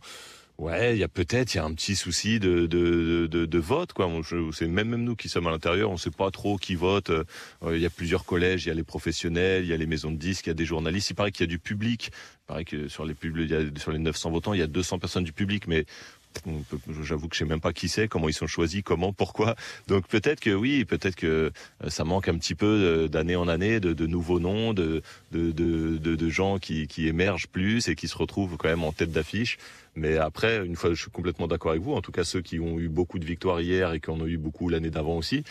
Ouais, 0.59 0.97
il 0.97 0.99
y 0.99 1.05
a 1.05 1.09
peut-être 1.09 1.53
il 1.53 1.59
y 1.59 1.61
a 1.61 1.65
un 1.67 1.75
petit 1.75 1.95
souci 1.95 2.41
de 2.41 2.65
de, 2.65 3.27
de, 3.31 3.45
de 3.45 3.59
vote 3.59 3.93
quoi. 3.93 4.11
C'est 4.55 4.67
même 4.67 4.89
même 4.89 5.05
nous 5.05 5.15
qui 5.15 5.29
sommes 5.29 5.47
à 5.47 5.51
l'intérieur, 5.51 5.91
on 5.91 5.99
sait 5.99 6.11
pas 6.11 6.31
trop 6.31 6.57
qui 6.57 6.75
vote. 6.77 7.11
Euh, 7.11 7.25
Il 7.75 7.79
y 7.79 7.85
a 7.85 7.91
plusieurs 7.91 8.25
collèges, 8.25 8.65
il 8.65 8.69
y 8.69 8.71
a 8.71 8.75
les 8.75 8.83
professionnels, 8.83 9.65
il 9.65 9.69
y 9.69 9.75
a 9.75 9.77
les 9.77 9.85
maisons 9.87 10.11
de 10.11 10.17
disques, 10.17 10.47
il 10.47 10.51
y 10.51 10.53
a 10.53 10.55
des 10.55 10.65
journalistes. 10.65 11.11
Il 11.11 11.15
paraît 11.15 11.31
qu'il 11.31 11.43
y 11.43 11.49
a 11.49 11.53
du 11.53 11.59
public. 11.59 12.11
Il 12.11 12.47
paraît 12.47 12.65
que 12.65 12.89
sur 12.89 13.05
les 13.05 13.13
pub- 13.13 13.37
il 13.37 13.51
y 13.51 13.55
a, 13.55 13.61
sur 13.79 13.93
les 13.93 13.99
900 13.99 14.31
votants, 14.31 14.55
il 14.55 14.61
y 14.61 14.63
a 14.63 14.67
200 14.67 14.99
personnes 14.99 15.25
du 15.25 15.33
public, 15.35 15.67
mais 15.67 15.85
J'avoue 17.03 17.29
que 17.29 17.35
je 17.35 17.41
sais 17.41 17.45
même 17.45 17.61
pas 17.61 17.73
qui 17.73 17.89
c'est, 17.89 18.09
comment 18.09 18.29
ils 18.29 18.35
sont 18.35 18.47
choisis, 18.47 18.83
comment, 18.83 19.13
pourquoi. 19.13 19.57
Donc 19.89 20.07
peut-être 20.09 20.41
que 20.41 20.51
oui, 20.51 20.85
peut-être 20.85 21.17
que 21.17 21.53
euh, 21.85 21.91
ça 21.91 22.05
manque 22.05 22.29
un 22.29 22.37
petit 22.39 22.55
peu 22.55 22.67
euh, 22.67 23.09
d'année 23.09 23.37
en 23.37 23.49
année 23.49 23.81
de, 23.81 24.07
nouveaux 24.07 24.41
noms, 24.41 24.73
de 24.73 25.03
gens 26.29 26.59
qui, 26.59 26.87
qui 26.87 27.09
émergent 27.09 27.49
plus 27.49 27.89
et 27.89 27.95
qui 27.95 28.09
se 28.09 28.17
retrouvent 28.17 28.57
quand 28.57 28.69
même 28.69 28.85
en 28.85 28.93
tête 28.93 29.11
d'affiche. 29.11 29.59
Mais 29.97 30.19
après, 30.19 30.65
une 30.65 30.77
fois, 30.77 30.91
je 30.91 31.01
suis 31.01 31.11
complètement 31.11 31.49
d'accord 31.49 31.71
avec 31.71 31.83
vous. 31.83 31.95
En 31.95 32.03
tout 32.03 32.13
cas, 32.13 32.23
ceux 32.23 32.43
qui 32.43 32.61
ont 32.61 32.79
eu 32.79 32.89
beaucoup 32.89 33.19
de 33.19 33.25
victoires 33.25 33.63
hier 33.63 33.95
et 33.95 34.01
qui 34.01 34.11
en 34.11 34.21
ont 34.21 34.27
eu 34.27 34.37
beaucoup 34.37 34.69
l'année 34.69 34.91
d'avant 34.91 35.17
aussi. 35.17 35.43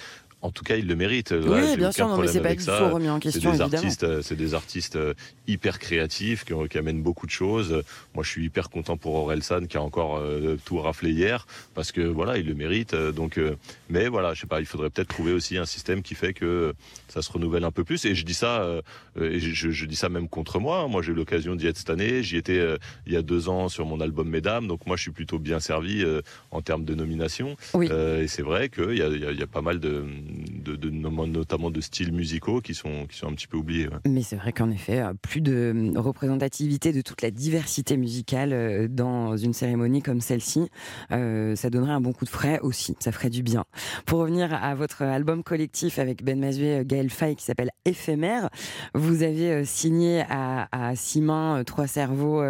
En 0.45 0.51
tout 0.51 0.63
cas, 0.63 0.75
ils 0.75 0.85
le 0.85 0.95
méritent. 0.95 1.31
Oui, 1.31 1.75
bien 1.75 1.91
sûr, 1.91 2.07
non, 2.07 2.17
mais 2.17 2.27
c'est 2.27 2.39
pas 2.39 2.53
du 2.53 2.63
tout 2.63 2.71
remis 2.93 3.09
en 3.09 3.15
C'est 3.15 3.21
question, 3.31 3.51
des 3.51 3.61
évidemment. 3.61 3.77
artistes, 3.83 4.03
euh, 4.03 4.21
c'est 4.21 4.35
des 4.35 4.53
artistes 4.53 4.95
euh, 4.95 5.13
hyper 5.47 5.79
créatifs 5.79 6.45
qui, 6.45 6.53
ont- 6.53 6.67
qui 6.67 6.77
amènent 6.77 7.01
beaucoup 7.01 7.25
de 7.25 7.31
choses. 7.31 7.81
Moi, 8.13 8.23
je 8.23 8.29
suis 8.29 8.45
hyper 8.45 8.69
content 8.69 8.95
pour 8.95 9.15
Aurel 9.15 9.41
San 9.41 9.65
qui 9.67 9.77
a 9.77 9.81
encore 9.81 10.17
euh, 10.17 10.57
tout 10.63 10.79
raflé 10.79 11.09
hier 11.11 11.47
parce 11.73 11.91
que 11.91 12.01
voilà, 12.01 12.37
il 12.37 12.45
le 12.45 12.53
mérite. 12.53 12.93
Euh, 12.93 13.11
Donc, 13.11 13.37
euh, 13.39 13.55
mais 13.89 14.07
voilà, 14.07 14.33
je 14.35 14.41
sais 14.41 14.47
pas, 14.47 14.59
il 14.59 14.65
faudrait 14.67 14.89
peut-être 14.91 15.07
trouver 15.07 15.31
aussi 15.33 15.57
un 15.57 15.65
système 15.65 16.03
qui 16.03 16.13
fait 16.13 16.33
que 16.33 16.73
ça 17.07 17.21
se 17.23 17.31
renouvelle 17.31 17.63
un 17.63 17.71
peu 17.71 17.83
plus. 17.83 18.05
Et 18.05 18.13
je 18.13 18.23
dis 18.23 18.33
ça, 18.35 18.61
euh, 18.61 18.81
euh, 19.19 19.31
et 19.31 19.39
je, 19.39 19.71
je 19.71 19.85
dis 19.85 19.95
ça 19.95 20.09
même 20.09 20.29
contre 20.29 20.59
moi. 20.59 20.87
Moi, 20.87 21.01
j'ai 21.01 21.11
eu 21.11 21.15
l'occasion 21.15 21.55
d'y 21.55 21.65
être 21.65 21.77
cette 21.77 21.89
année. 21.89 22.21
J'y 22.21 22.37
étais 22.37 22.59
euh, 22.59 22.77
il 23.07 23.13
y 23.13 23.17
a 23.17 23.23
deux 23.23 23.49
ans 23.49 23.67
sur 23.67 23.85
mon 23.87 23.99
album 23.99 24.29
Mesdames. 24.29 24.67
Donc, 24.67 24.85
moi, 24.85 24.95
je 24.95 25.01
suis 25.01 25.11
plutôt 25.11 25.39
bien 25.39 25.59
servi 25.59 26.03
euh, 26.03 26.21
en 26.51 26.61
termes 26.61 26.85
de 26.85 26.93
nomination. 26.93 27.55
Euh, 27.91 28.21
et 28.21 28.27
c'est 28.27 28.41
vrai 28.43 28.69
qu'il 28.69 28.95
y 28.95 29.01
a, 29.01 29.07
il 29.07 29.19
y, 29.21 29.25
a, 29.25 29.31
il 29.31 29.39
y 29.39 29.43
a 29.43 29.47
pas 29.47 29.61
mal 29.61 29.79
de, 29.79 30.03
de, 30.35 30.89
notamment 30.89 31.71
de 31.71 31.81
styles 31.81 32.11
musicaux 32.11 32.61
qui 32.61 32.73
sont 32.73 33.05
qui 33.07 33.17
sont 33.17 33.27
un 33.27 33.33
petit 33.33 33.47
peu 33.47 33.57
oubliés. 33.57 33.87
Mais 34.07 34.21
c'est 34.21 34.35
vrai 34.35 34.51
qu'en 34.51 34.69
effet, 34.71 34.99
euh, 34.99 35.13
plus 35.21 35.41
de 35.41 35.73
euh, 35.75 35.99
représentativité 35.99 36.91
de 36.91 37.01
toute 37.01 37.21
la 37.21 37.31
diversité 37.31 37.97
musicale 37.97 38.53
euh, 38.53 38.87
dans 38.87 39.37
une 39.37 39.53
cérémonie 39.53 40.01
comme 40.01 40.21
celle-ci, 40.21 40.69
ça 41.09 41.69
donnerait 41.69 41.93
un 41.93 42.01
bon 42.01 42.13
coup 42.13 42.25
de 42.25 42.29
frais 42.29 42.59
aussi, 42.61 42.95
ça 42.99 43.11
ferait 43.11 43.29
du 43.29 43.43
bien. 43.43 43.65
Pour 44.05 44.19
revenir 44.19 44.53
à 44.53 44.75
votre 44.75 45.01
album 45.01 45.43
collectif 45.43 45.99
avec 45.99 46.23
Ben 46.23 46.39
Mazuet, 46.39 46.83
Gaël 46.85 47.09
Faye, 47.09 47.35
qui 47.35 47.43
s'appelle 47.43 47.71
Éphémère, 47.85 48.49
vous 48.93 49.23
avez 49.23 49.65
signé 49.65 50.23
à, 50.29 50.67
à 50.71 50.93
mains, 51.21 51.63
trois 51.65 51.87
cerveaux, 51.87 52.43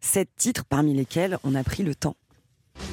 sept 0.00 0.28
titres, 0.36 0.64
parmi 0.64 0.94
lesquels 0.94 1.38
on 1.44 1.54
a 1.54 1.64
pris 1.64 1.82
le 1.82 1.94
temps. 1.94 2.16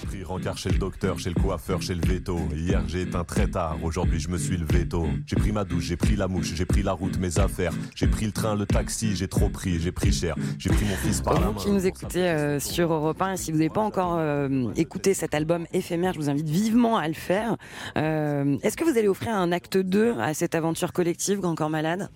J'ai 0.01 0.07
pris 0.07 0.23
rencard 0.23 0.57
chez 0.57 0.69
le 0.69 0.77
docteur, 0.77 1.17
chez 1.19 1.29
le 1.29 1.39
coiffeur, 1.39 1.81
chez 1.81 1.95
le 1.95 2.01
veto. 2.05 2.37
Hier 2.53 2.81
j'ai 2.87 3.01
éteint 3.03 3.23
très 3.23 3.47
tard, 3.47 3.77
aujourd'hui 3.83 4.19
je 4.19 4.29
me 4.29 4.37
suis 4.37 4.57
levé 4.57 4.87
tôt. 4.87 5.07
J'ai 5.25 5.35
pris 5.35 5.51
ma 5.51 5.63
douche, 5.63 5.85
j'ai 5.85 5.95
pris 5.97 6.15
la 6.15 6.27
mouche, 6.27 6.53
j'ai 6.53 6.65
pris 6.65 6.83
la 6.83 6.91
route, 6.93 7.17
mes 7.17 7.39
affaires. 7.39 7.71
J'ai 7.95 8.07
pris 8.07 8.25
le 8.25 8.31
train, 8.31 8.55
le 8.55 8.65
taxi, 8.65 9.15
j'ai 9.15 9.27
trop 9.27 9.49
pris, 9.49 9.79
j'ai 9.79 9.91
pris 9.91 10.11
cher. 10.11 10.35
J'ai 10.57 10.69
pris 10.69 10.85
mon 10.85 10.95
fils 10.95 11.21
par 11.21 11.33
la 11.39 11.47
Vous 11.47 11.53
main. 11.53 11.59
qui 11.59 11.71
nous 11.71 11.85
écoutez 11.85 12.27
euh, 12.27 12.59
sur 12.59 12.91
Europe 12.93 13.21
1, 13.21 13.33
et 13.33 13.37
si 13.37 13.51
vous 13.51 13.57
n'avez 13.57 13.69
pas 13.69 13.81
encore 13.81 14.15
euh, 14.19 14.71
écouté 14.75 15.13
cet 15.13 15.33
album 15.33 15.65
éphémère, 15.73 16.13
je 16.13 16.19
vous 16.19 16.29
invite 16.29 16.49
vivement 16.49 16.97
à 16.97 17.07
le 17.07 17.13
faire. 17.13 17.55
Euh, 17.97 18.57
Est-ce 18.61 18.77
que 18.77 18.83
vous 18.83 18.97
allez 18.97 19.07
offrir 19.07 19.33
un 19.33 19.51
acte 19.51 19.77
2 19.77 20.15
à 20.19 20.33
cette 20.33 20.55
aventure 20.55 20.91
collective, 20.93 21.39
Grand 21.39 21.55
Corps 21.55 21.69
Malade? 21.69 22.09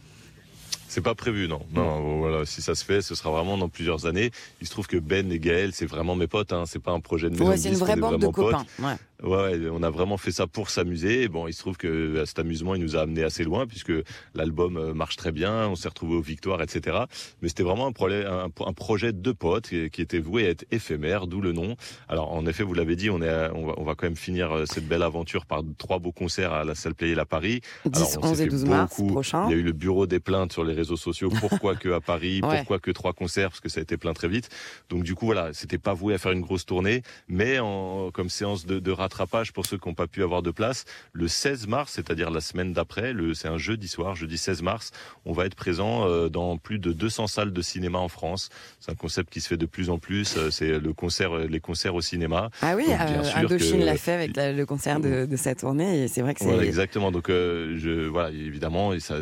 C'est 0.93 1.01
pas 1.01 1.15
prévu, 1.15 1.47
non. 1.47 1.59
Non, 1.73 2.19
voilà. 2.19 2.45
Si 2.45 2.61
ça 2.61 2.75
se 2.75 2.85
fait, 2.85 3.01
ce 3.01 3.15
sera 3.15 3.31
vraiment 3.31 3.57
dans 3.57 3.67
plusieurs 3.67 4.05
années. 4.05 4.29
Il 4.61 4.67
se 4.67 4.71
trouve 4.71 4.85
que 4.85 4.97
Ben 4.97 5.31
et 5.31 5.39
Gaël, 5.39 5.71
c'est 5.73 5.87
vraiment 5.87 6.15
mes 6.15 6.27
potes. 6.27 6.53
Hein. 6.53 6.65
C'est 6.67 6.77
pas 6.77 6.91
un 6.91 6.99
projet 6.99 7.31
de 7.31 7.33
maison 7.33 7.47
Ouais, 7.47 7.57
c'est 7.57 7.69
une 7.69 7.75
vraie 7.77 7.95
bande 7.95 8.21
de 8.21 8.27
copains. 8.27 8.63
Ouais. 8.77 8.93
Ouais, 9.23 9.59
on 9.71 9.81
a 9.83 9.89
vraiment 9.89 10.17
fait 10.17 10.31
ça 10.31 10.47
pour 10.47 10.69
s'amuser. 10.69 11.27
Bon, 11.29 11.47
il 11.47 11.53
se 11.53 11.59
trouve 11.59 11.77
que 11.77 11.87
euh, 11.87 12.25
cet 12.25 12.39
amusement, 12.39 12.75
il 12.75 12.81
nous 12.81 12.95
a 12.95 13.01
amené 13.01 13.23
assez 13.23 13.43
loin 13.43 13.65
puisque 13.65 13.93
l'album 14.35 14.77
euh, 14.77 14.93
marche 14.93 15.15
très 15.15 15.31
bien. 15.31 15.67
On 15.69 15.75
s'est 15.75 15.87
retrouvé 15.87 16.15
aux 16.15 16.21
victoires, 16.21 16.61
etc. 16.61 16.97
Mais 17.41 17.47
c'était 17.47 17.63
vraiment 17.63 17.87
un, 17.87 17.91
projet- 17.93 18.25
un, 18.25 18.45
un 18.65 18.73
projet 18.73 19.13
de 19.13 19.31
potes 19.31 19.69
qui, 19.69 19.89
qui 19.89 20.01
était 20.01 20.19
voué 20.19 20.45
à 20.47 20.49
être 20.49 20.65
éphémère, 20.71 21.27
d'où 21.27 21.39
le 21.41 21.53
nom. 21.53 21.75
Alors, 22.09 22.33
en 22.33 22.45
effet, 22.45 22.63
vous 22.63 22.73
l'avez 22.73 22.95
dit, 22.97 23.09
on 23.09 23.21
est, 23.21 23.29
à- 23.29 23.51
on 23.55 23.67
va, 23.67 23.73
on 23.77 23.83
va 23.83 23.95
quand 23.95 24.05
même 24.07 24.17
finir 24.17 24.51
euh, 24.51 24.65
cette 24.65 24.87
belle 24.87 25.03
aventure 25.03 25.45
par 25.45 25.61
trois 25.77 25.99
beaux 25.99 26.11
concerts 26.11 26.51
à 26.51 26.63
la 26.65 26.75
salle 26.75 26.93
Playel 26.95 27.19
à 27.19 27.25
Paris. 27.25 27.61
10, 27.85 27.97
Alors, 27.97 28.09
on 28.23 28.27
11 28.31 28.37
s'est 28.37 28.43
et 28.43 28.45
fait 28.47 28.51
12 28.51 28.65
mars 28.65 29.01
prochain. 29.07 29.45
Il 29.47 29.51
y 29.51 29.53
a 29.55 29.57
eu 29.57 29.63
le 29.63 29.71
bureau 29.71 30.05
des 30.05 30.19
plaintes 30.19 30.51
sur 30.51 30.65
les 30.65 30.73
réseaux 30.73 30.97
sociaux. 30.97 31.29
Pourquoi 31.39 31.75
que 31.75 31.89
à 31.93 32.01
Paris? 32.01 32.41
Ouais. 32.43 32.57
Pourquoi 32.57 32.79
que 32.79 32.91
trois 32.91 33.13
concerts? 33.13 33.49
Parce 33.51 33.61
que 33.61 33.69
ça 33.69 33.79
a 33.79 33.83
été 33.83 33.95
plein 33.95 34.13
très 34.13 34.27
vite. 34.27 34.49
Donc 34.89 35.03
du 35.03 35.15
coup 35.15 35.27
voilà, 35.27 35.53
c'était 35.53 35.77
pas 35.77 35.93
voué 35.93 36.13
à 36.13 36.17
faire 36.17 36.33
une 36.33 36.41
grosse 36.41 36.65
tournée, 36.65 37.03
mais 37.29 37.59
en, 37.59 38.11
comme 38.11 38.27
séance 38.29 38.65
de, 38.65 38.79
de 38.79 38.91
rattrapage 38.91 39.12
pour 39.53 39.65
ceux 39.65 39.77
qui 39.77 39.87
n'ont 39.87 39.93
pas 39.93 40.07
pu 40.07 40.23
avoir 40.23 40.41
de 40.41 40.51
place, 40.51 40.85
le 41.13 41.27
16 41.27 41.67
mars, 41.67 41.93
c'est-à-dire 41.93 42.29
la 42.31 42.41
semaine 42.41 42.73
d'après, 42.73 43.13
c'est 43.33 43.47
un 43.47 43.57
jeudi 43.57 43.87
soir, 43.87 44.15
jeudi 44.15 44.37
16 44.37 44.61
mars, 44.61 44.91
on 45.25 45.33
va 45.33 45.45
être 45.45 45.55
présent 45.55 46.07
euh, 46.07 46.29
dans 46.29 46.57
plus 46.57 46.79
de 46.79 46.91
200 46.91 47.27
salles 47.27 47.53
de 47.53 47.61
cinéma 47.61 47.99
en 47.99 48.07
France. 48.07 48.49
C'est 48.79 48.91
un 48.91 48.95
concept 48.95 49.31
qui 49.31 49.41
se 49.41 49.47
fait 49.47 49.57
de 49.57 49.65
plus 49.65 49.89
en 49.89 49.97
plus. 49.99 50.35
euh, 50.37 50.49
C'est 50.51 50.79
le 50.79 50.93
concert, 50.93 51.35
les 51.37 51.59
concerts 51.59 51.95
au 51.95 52.01
cinéma. 52.01 52.49
Ah 52.61 52.75
oui, 52.75 52.85
Donc, 52.87 52.97
bien 52.97 53.19
euh, 53.19 53.23
sûr 53.23 53.37
Indochine 53.37 53.79
que- 53.79 53.85
l'a 53.85 53.97
fait 53.97 54.13
avec 54.13 54.35
la- 54.35 54.51
le 54.51 54.65
concert 54.65 54.99
de, 54.99 55.25
de 55.25 55.35
sa 55.37 55.55
tournée 55.55 56.03
et 56.03 56.07
c'est 56.07 56.21
vrai 56.21 56.33
que 56.33 56.39
c'est. 56.39 56.45
voilà, 56.45 56.63
exactement. 56.63 57.11
Donc, 57.11 57.29
euh, 57.29 57.77
je, 57.77 58.07
voilà, 58.07 58.29
évidemment, 58.31 58.97
ça, 58.99 59.17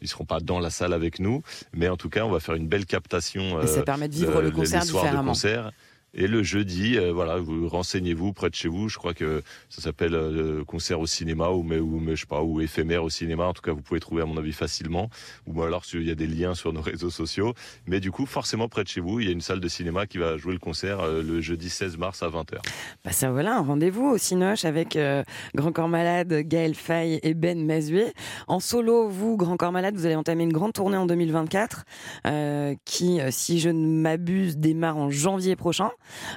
ils 0.00 0.08
seront 0.08 0.24
pas 0.24 0.40
dans 0.40 0.60
la 0.60 0.70
salle 0.70 0.92
avec 0.92 1.18
nous, 1.18 1.42
mais 1.72 1.88
en 1.88 1.96
tout 1.96 2.08
cas, 2.08 2.24
on 2.24 2.30
va 2.30 2.40
faire 2.40 2.54
une 2.54 2.68
belle 2.68 2.86
captation. 2.86 3.60
Et 3.62 3.66
ça 3.66 3.80
euh, 3.80 3.82
permet 3.82 4.08
de 4.08 4.14
vivre 4.14 4.40
le 4.42 4.50
concert 4.50 4.84
soirs 4.84 5.04
de 5.04 5.08
différemment. 5.08 5.32
concert. 5.32 5.72
Et 6.14 6.26
le 6.26 6.42
jeudi, 6.42 6.98
euh, 6.98 7.12
voilà, 7.12 7.38
vous 7.38 7.68
renseignez-vous 7.68 8.32
près 8.32 8.50
de 8.50 8.54
chez 8.54 8.68
vous. 8.68 8.88
Je 8.88 8.98
crois 8.98 9.14
que 9.14 9.42
ça 9.68 9.82
s'appelle 9.82 10.14
euh, 10.14 10.64
concert 10.64 11.00
au 11.00 11.06
cinéma 11.06 11.50
ou 11.50 11.62
mais 11.62 11.78
ou 11.78 12.02
je 12.10 12.16
sais 12.16 12.26
pas 12.26 12.42
ou 12.42 12.60
éphémère 12.60 13.04
au 13.04 13.10
cinéma. 13.10 13.46
En 13.46 13.52
tout 13.52 13.62
cas, 13.62 13.72
vous 13.72 13.82
pouvez 13.82 14.00
trouver 14.00 14.22
à 14.22 14.26
mon 14.26 14.36
avis 14.36 14.52
facilement. 14.52 15.08
Ou 15.46 15.62
alors 15.62 15.84
il 15.92 16.06
y 16.06 16.10
a 16.10 16.14
des 16.14 16.26
liens 16.26 16.54
sur 16.54 16.72
nos 16.72 16.80
réseaux 16.82 17.10
sociaux. 17.10 17.54
Mais 17.86 18.00
du 18.00 18.10
coup, 18.10 18.26
forcément 18.26 18.68
près 18.68 18.84
de 18.84 18.88
chez 18.88 19.00
vous, 19.00 19.20
il 19.20 19.26
y 19.26 19.28
a 19.28 19.32
une 19.32 19.40
salle 19.40 19.60
de 19.60 19.68
cinéma 19.68 20.06
qui 20.06 20.18
va 20.18 20.36
jouer 20.36 20.52
le 20.52 20.58
concert 20.58 21.00
euh, 21.00 21.22
le 21.22 21.40
jeudi 21.40 21.70
16 21.70 21.96
mars 21.96 22.22
à 22.22 22.28
20h. 22.28 22.58
Bah 23.04 23.12
ça 23.12 23.30
voilà, 23.30 23.56
un 23.56 23.62
rendez-vous 23.62 24.04
au 24.04 24.18
Cinoche 24.18 24.64
avec 24.64 24.96
euh, 24.96 25.22
Grand 25.54 25.72
Corps 25.72 25.88
Malade, 25.88 26.32
Gaël 26.46 26.74
Faye 26.74 27.20
et 27.22 27.34
Ben 27.34 27.64
Mazué. 27.64 28.12
En 28.48 28.60
solo, 28.60 29.08
vous, 29.08 29.36
Grand 29.36 29.56
Corps 29.56 29.72
Malade, 29.72 29.94
vous 29.94 30.06
allez 30.06 30.16
entamer 30.16 30.44
une 30.44 30.52
grande 30.52 30.72
tournée 30.72 30.96
en 30.96 31.06
2024 31.06 31.84
euh, 32.26 32.74
qui, 32.84 33.20
si 33.30 33.60
je 33.60 33.70
ne 33.70 33.86
m'abuse, 33.86 34.58
démarre 34.58 34.96
en 34.96 35.10
janvier 35.10 35.56
prochain. 35.56 35.90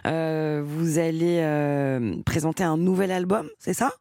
Euh, 0.06 0.62
vous 0.66 1.00
allez 1.00 1.40
euh, 1.40 2.16
présenter 2.26 2.64
un 2.64 2.78
nouvel 2.78 3.12
album, 3.12 3.50
c'est 3.60 3.74
ça? 3.74 3.92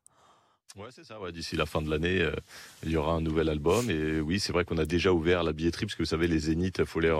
Ouais, 0.77 0.88
c'est 0.90 1.05
ça. 1.05 1.20
Ouais. 1.20 1.31
D'ici 1.31 1.55
la 1.55 1.66
fin 1.66 1.81
de 1.83 1.88
l'année, 1.88 2.20
euh, 2.20 2.33
il 2.83 2.90
y 2.90 2.96
aura 2.96 3.12
un 3.12 3.20
nouvel 3.20 3.48
album. 3.48 3.88
Et 3.90 4.18
oui, 4.18 4.40
c'est 4.40 4.53
vrai 4.53 4.64
qu'on 4.64 4.77
a 4.79 4.85
déjà 4.85 5.12
ouvert 5.12 5.44
la 5.44 5.53
billetterie, 5.53 5.87
parce 5.87 5.94
que 5.94 6.03
vous 6.03 6.09
savez, 6.09 6.27
les 6.27 6.40
zéniths, 6.40 6.79
il 6.81 6.85
faut 6.85 6.98
les, 6.98 7.14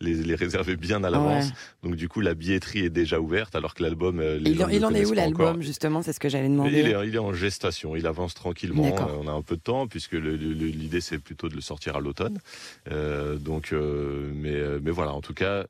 les, 0.00 0.12
les 0.12 0.34
réserver 0.34 0.76
bien 0.76 1.02
à 1.02 1.08
l'avance. 1.08 1.46
Ouais. 1.46 1.88
Donc 1.88 1.96
du 1.96 2.06
coup, 2.10 2.20
la 2.20 2.34
billetterie 2.34 2.80
est 2.80 2.90
déjà 2.90 3.18
ouverte, 3.18 3.54
alors 3.54 3.72
que 3.72 3.82
l'album, 3.82 4.22
Il, 4.44 4.62
en- 4.62 4.68
il 4.68 4.84
est 4.84 5.06
où 5.06 5.14
l'album, 5.14 5.62
justement? 5.62 6.02
C'est 6.02 6.12
ce 6.12 6.20
que 6.20 6.28
j'allais 6.28 6.50
demander. 6.50 6.80
Il 6.80 6.86
est, 6.86 7.08
il 7.08 7.14
est 7.14 7.18
en 7.18 7.32
gestation, 7.32 7.96
il 7.96 8.06
avance 8.06 8.34
tranquillement. 8.34 8.94
On 9.18 9.26
a 9.26 9.32
un 9.32 9.40
peu 9.40 9.56
de 9.56 9.62
temps 9.62 9.86
puisque 9.86 10.12
l'idée 10.12 11.00
c'est 11.00 11.18
plutôt 11.18 11.48
de 11.48 11.54
le 11.54 11.62
sortir 11.62 11.96
à 11.96 12.00
l'automne. 12.00 12.38
Euh, 12.92 13.36
donc, 13.36 13.72
euh, 13.72 14.30
mais, 14.34 14.80
mais 14.82 14.90
voilà, 14.90 15.14
en 15.14 15.22
tout 15.22 15.32
cas, 15.32 15.64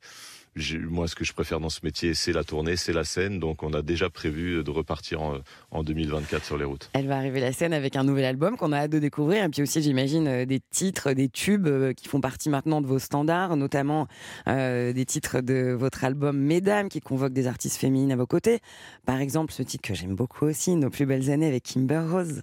moi 0.88 1.08
ce 1.08 1.14
que 1.14 1.24
je 1.24 1.32
préfère 1.32 1.60
dans 1.60 1.70
ce 1.70 1.80
métier 1.82 2.14
c'est 2.14 2.32
la 2.32 2.44
tournée, 2.44 2.76
c'est 2.76 2.92
la 2.92 3.04
scène. 3.04 3.38
Donc 3.38 3.62
on 3.62 3.72
a 3.72 3.82
déjà 3.82 4.10
prévu 4.10 4.62
de 4.62 4.70
repartir 4.70 5.22
en, 5.22 5.38
en 5.70 5.82
2024 5.82 6.44
sur 6.44 6.58
les 6.58 6.64
routes. 6.64 6.90
Elle 6.92 7.06
va 7.06 7.16
arriver 7.16 7.40
la 7.40 7.52
scène 7.52 7.72
avec 7.72 7.96
un 7.96 8.04
nouvel 8.04 8.24
album 8.24 8.56
qu'on 8.56 8.72
a 8.72 8.78
hâte 8.78 8.90
de 8.90 8.98
découvrir. 8.98 9.44
Et 9.44 9.48
puis 9.48 9.62
aussi, 9.62 9.82
j'imagine, 9.82 10.28
euh, 10.28 10.44
des 10.46 10.60
titres, 10.60 11.12
des 11.12 11.28
tubes 11.28 11.66
euh, 11.66 11.92
qui 11.92 12.08
font 12.08 12.20
partie 12.20 12.48
maintenant 12.48 12.80
de 12.80 12.86
vos 12.86 12.98
standards, 12.98 13.56
notamment 13.56 14.06
euh, 14.48 14.92
des 14.92 15.04
titres 15.04 15.40
de 15.40 15.72
votre 15.72 16.04
album 16.04 16.38
Mesdames 16.38 16.88
qui 16.88 17.00
convoque 17.00 17.32
des 17.32 17.46
artistes 17.46 17.76
féminines 17.76 18.12
à 18.12 18.16
vos 18.16 18.26
côtés. 18.26 18.60
Par 19.06 19.20
exemple, 19.20 19.52
ce 19.52 19.62
titre 19.62 19.86
que 19.86 19.94
j'aime 19.94 20.14
beaucoup 20.14 20.46
aussi, 20.46 20.74
Nos 20.76 20.90
plus 20.90 21.06
belles 21.06 21.30
années 21.30 21.46
avec 21.46 21.64
Kimber 21.64 22.02
Rose. 22.10 22.42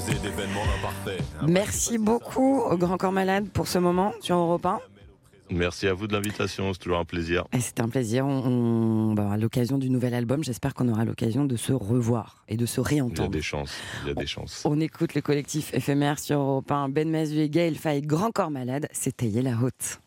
Composé 0.00 0.18
d'événements 0.20 0.62
imparfaits. 0.78 1.22
Merci 1.46 1.98
beaucoup 1.98 2.60
au 2.60 2.76
Grand 2.76 2.96
Corps 2.96 3.12
Malade 3.12 3.48
pour 3.50 3.68
ce 3.68 3.78
moment 3.78 4.12
sur 4.20 4.36
Europe 4.36 4.64
1. 4.66 4.78
Merci 5.52 5.88
à 5.88 5.94
vous 5.94 6.06
de 6.06 6.12
l'invitation, 6.12 6.72
c'est 6.72 6.78
toujours 6.78 6.98
un 6.98 7.04
plaisir. 7.04 7.44
Et 7.52 7.58
C'était 7.60 7.82
un 7.82 7.88
plaisir. 7.88 8.24
On, 8.24 9.10
on- 9.10 9.14
bah, 9.14 9.30
à 9.32 9.36
l'occasion 9.36 9.78
du 9.78 9.90
nouvel 9.90 10.14
album, 10.14 10.44
j'espère 10.44 10.74
qu'on 10.74 10.88
aura 10.88 11.04
l'occasion 11.04 11.44
de 11.44 11.56
se 11.56 11.72
revoir 11.72 12.44
et 12.48 12.56
de 12.56 12.66
se 12.66 12.80
Il 12.80 12.84
y 12.84 12.86
a 12.86 12.88
réentendre. 12.88 13.30
des 13.30 13.42
chances, 13.42 13.72
il 14.04 14.08
y 14.08 14.10
a 14.12 14.14
des 14.14 14.26
chances. 14.28 14.62
On 14.64 14.78
écoute 14.80 15.14
le 15.14 15.20
collectif 15.22 15.74
éphémère 15.74 16.18
sur 16.20 16.38
Europe 16.38 16.70
1. 16.70 16.88
Ben 16.90 17.10
Mazu 17.10 17.38
et 17.40 17.50
Gaël 17.50 17.74
Faye, 17.76 18.00
Grand 18.00 18.30
Corps 18.30 18.50
Malade, 18.52 18.88
c'est 18.92 19.16
taillé 19.16 19.42
la 19.42 19.56
route. 19.56 20.00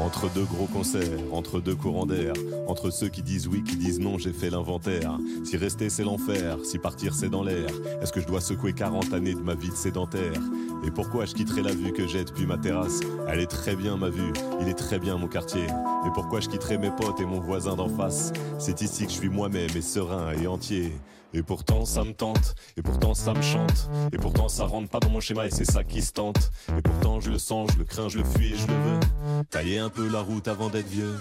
Entre 0.00 0.30
deux 0.30 0.44
gros 0.44 0.66
concerts, 0.66 1.18
entre 1.30 1.60
deux 1.60 1.76
courants 1.76 2.06
d'air, 2.06 2.32
entre 2.66 2.90
ceux 2.90 3.08
qui 3.08 3.22
disent 3.22 3.46
oui, 3.46 3.62
qui 3.62 3.76
disent 3.76 4.00
non, 4.00 4.16
j'ai 4.16 4.32
fait 4.32 4.48
l'inventaire. 4.48 5.18
Si 5.44 5.56
rester 5.56 5.90
c'est 5.90 6.04
l'enfer, 6.04 6.56
si 6.64 6.78
partir 6.78 7.14
c'est 7.14 7.28
dans 7.28 7.44
l'air, 7.44 7.68
est-ce 8.00 8.10
que 8.10 8.20
je 8.20 8.26
dois 8.26 8.40
secouer 8.40 8.72
40 8.72 9.12
années 9.12 9.34
de 9.34 9.40
ma 9.40 9.54
vie 9.54 9.68
de 9.68 9.74
sédentaire? 9.74 10.40
Et 10.86 10.90
pourquoi 10.90 11.26
je 11.26 11.34
quitterai 11.34 11.62
la 11.62 11.72
vue 11.72 11.92
que 11.92 12.06
j'ai 12.06 12.24
depuis 12.24 12.46
ma 12.46 12.56
terrasse? 12.56 13.00
Elle 13.28 13.40
est 13.40 13.46
très 13.46 13.76
bien 13.76 13.98
ma 13.98 14.08
vue, 14.08 14.32
il 14.62 14.68
est 14.68 14.74
très 14.74 14.98
bien 14.98 15.18
mon 15.18 15.28
quartier. 15.28 15.64
Et 15.64 16.10
pourquoi 16.14 16.40
je 16.40 16.48
quitterai 16.48 16.78
mes 16.78 16.90
potes 16.90 17.20
et 17.20 17.26
mon 17.26 17.40
voisin 17.40 17.76
d'en 17.76 17.88
face? 17.88 18.32
C'est 18.58 18.80
ici 18.80 19.04
que 19.04 19.12
je 19.12 19.16
suis 19.16 19.28
moi-même 19.28 19.70
et 19.76 19.82
serein 19.82 20.32
et 20.32 20.46
entier. 20.46 20.92
Et 21.32 21.44
pourtant 21.44 21.84
ça 21.84 22.02
me 22.02 22.12
tente, 22.12 22.56
et 22.76 22.82
pourtant 22.82 23.14
ça 23.14 23.32
me 23.32 23.40
chante, 23.40 23.88
et 24.12 24.16
pourtant 24.18 24.48
ça 24.48 24.64
rentre 24.64 24.88
pas 24.88 24.98
dans 24.98 25.10
mon 25.10 25.20
schéma 25.20 25.46
et 25.46 25.50
c'est 25.50 25.64
ça 25.64 25.84
qui 25.84 26.02
se 26.02 26.12
tente. 26.12 26.50
Et 26.76 26.82
pourtant 26.82 27.20
je 27.20 27.30
le 27.30 27.38
sens, 27.38 27.70
je 27.72 27.78
le 27.78 27.84
crains, 27.84 28.08
je 28.08 28.18
le 28.18 28.24
fuis 28.24 28.52
et 28.52 28.56
je 28.56 28.66
le 28.66 28.72
veux. 28.72 29.44
Tailler 29.48 29.78
un 29.78 29.89
peu 29.90 30.08
la 30.08 30.20
route 30.20 30.48
avant 30.48 30.68
d'être 30.68 30.88
vieux. 30.88 31.16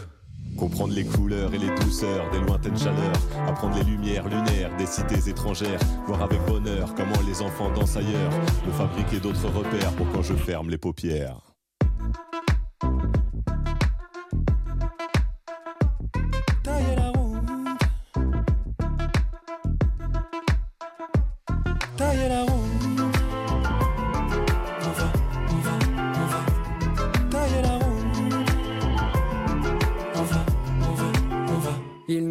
Comprendre 0.58 0.94
les 0.94 1.06
couleurs 1.06 1.54
et 1.54 1.58
les 1.58 1.74
douceurs 1.76 2.30
des 2.32 2.40
lointaines 2.40 2.78
chaleurs, 2.78 3.20
apprendre 3.48 3.76
les 3.78 3.84
lumières 3.84 4.28
lunaires 4.28 4.76
des 4.78 4.86
cités 4.86 5.30
étrangères, 5.30 5.80
voir 6.06 6.22
avec 6.24 6.40
bonheur 6.46 6.94
comment 6.96 7.22
les 7.28 7.42
enfants 7.42 7.72
dansent 7.72 7.98
ailleurs, 7.98 8.32
me 8.66 8.72
fabriquer 8.72 9.20
d'autres 9.20 9.48
repères 9.48 9.94
pour 9.94 10.12
quand 10.12 10.22
je 10.22 10.34
ferme 10.34 10.70
les 10.70 10.78
paupières. 10.78 11.49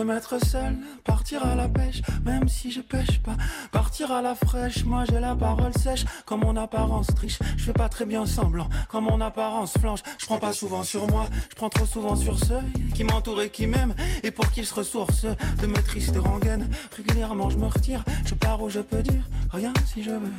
J'aime 0.00 0.18
seul, 0.42 0.76
partir 1.04 1.44
à 1.44 1.54
la 1.54 1.68
pêche, 1.68 2.00
même 2.24 2.48
si 2.48 2.70
je 2.70 2.80
pêche 2.80 3.20
pas. 3.22 3.36
Partir 3.70 4.10
à 4.10 4.22
la 4.22 4.34
fraîche, 4.34 4.82
moi 4.86 5.04
j'ai 5.06 5.20
la 5.20 5.36
parole 5.36 5.74
sèche, 5.74 6.06
comme 6.24 6.40
mon 6.40 6.56
apparence 6.56 7.08
triche. 7.08 7.38
Je 7.58 7.64
fais 7.64 7.74
pas 7.74 7.90
très 7.90 8.06
bien 8.06 8.24
semblant, 8.24 8.66
comme 8.88 9.04
mon 9.04 9.20
apparence 9.20 9.74
flanche. 9.78 10.00
Je 10.16 10.24
prends 10.24 10.38
pas 10.38 10.54
souvent 10.54 10.84
sur 10.84 11.06
moi, 11.08 11.26
je 11.50 11.54
prends 11.54 11.68
trop 11.68 11.84
souvent 11.84 12.16
sur 12.16 12.38
ceux 12.38 12.62
qui 12.94 13.04
m'entourent 13.04 13.42
et 13.42 13.50
qui 13.50 13.66
m'aiment, 13.66 13.94
et 14.22 14.30
pour 14.30 14.50
qu'ils 14.50 14.64
se 14.64 14.72
ressourcent 14.72 15.36
de 15.60 15.66
mes 15.66 15.82
tristes 15.82 16.16
rengaines. 16.16 16.70
Régulièrement 16.96 17.50
je 17.50 17.58
me 17.58 17.66
retire, 17.66 18.02
je 18.24 18.34
pars 18.34 18.62
où 18.62 18.70
je 18.70 18.80
peux 18.80 19.02
dire 19.02 19.28
rien 19.52 19.74
si 19.84 20.02
je 20.02 20.12
veux. 20.12 20.32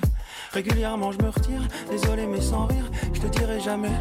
Régulièrement 0.54 1.12
je 1.12 1.20
me 1.20 1.30
retire, 1.30 1.62
désolé 1.88 2.26
mais 2.26 2.42
sans 2.42 2.66
rire, 2.66 2.90
je 3.14 3.22
te 3.22 3.28
dirai 3.28 3.60
jamais. 3.60 3.94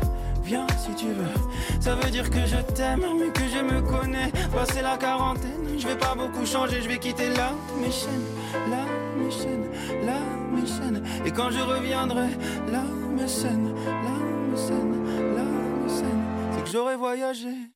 Viens 0.42 0.66
si 0.78 0.94
tu 0.94 1.06
veux. 1.06 1.80
Ça 1.80 1.94
veut 1.94 2.10
dire 2.10 2.28
que 2.30 2.44
je 2.46 2.56
t'aime, 2.74 3.04
mais 3.18 3.30
que 3.32 3.46
je 3.48 3.62
me 3.62 3.80
connais. 3.80 4.30
Passé 4.52 4.82
la 4.82 4.96
quarantaine, 4.96 5.78
je 5.78 5.86
vais 5.86 5.96
pas 5.96 6.14
beaucoup 6.14 6.44
changer, 6.44 6.82
je 6.82 6.88
vais 6.88 6.98
quitter 6.98 7.30
là 7.30 7.52
mes 7.80 7.90
chaînes, 7.90 8.70
là 8.70 8.84
mes 9.18 9.30
chaînes, 9.30 9.68
là 10.04 10.18
mes 10.52 10.66
chaînes. 10.66 11.02
Et 11.24 11.30
quand 11.30 11.50
je 11.50 11.60
reviendrai, 11.60 12.28
là 12.70 12.82
mes 13.16 13.28
scènes, 13.28 13.74
là 13.86 14.16
mes 14.50 14.56
scènes, 14.56 15.34
là 15.36 15.44
mes 15.82 15.88
scènes, 15.88 16.24
c'est 16.52 16.64
que 16.64 16.70
j'aurai 16.70 16.96
voyagé. 16.96 17.70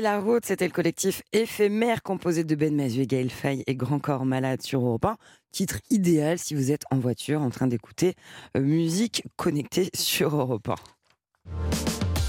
La 0.00 0.20
route, 0.20 0.46
c'était 0.46 0.66
le 0.66 0.72
collectif 0.72 1.22
éphémère 1.34 2.02
composé 2.02 2.44
de 2.44 2.54
Ben 2.54 2.74
Mazu 2.74 3.02
et 3.02 3.06
Gaël 3.06 3.30
Faye 3.30 3.62
et 3.66 3.74
Grand 3.74 3.98
Corps 3.98 4.24
Malade 4.24 4.62
sur 4.62 4.80
Europe 4.80 5.04
1. 5.04 5.16
Titre 5.50 5.80
idéal 5.90 6.38
si 6.38 6.54
vous 6.54 6.72
êtes 6.72 6.84
en 6.90 6.98
voiture 6.98 7.42
en 7.42 7.50
train 7.50 7.66
d'écouter 7.66 8.14
euh, 8.56 8.60
musique 8.60 9.24
connectée 9.36 9.90
sur 9.94 10.34
Europe 10.34 10.68
1. 10.68 10.74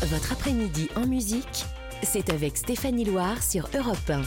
Votre 0.07 0.33
après-midi 0.33 0.89
en 0.97 1.07
musique, 1.07 1.65
c'est 2.03 2.29
avec 2.31 2.57
Stéphanie 2.57 3.05
Loire 3.05 3.41
sur 3.41 3.69
Europe 3.73 4.09
1. 4.09 4.23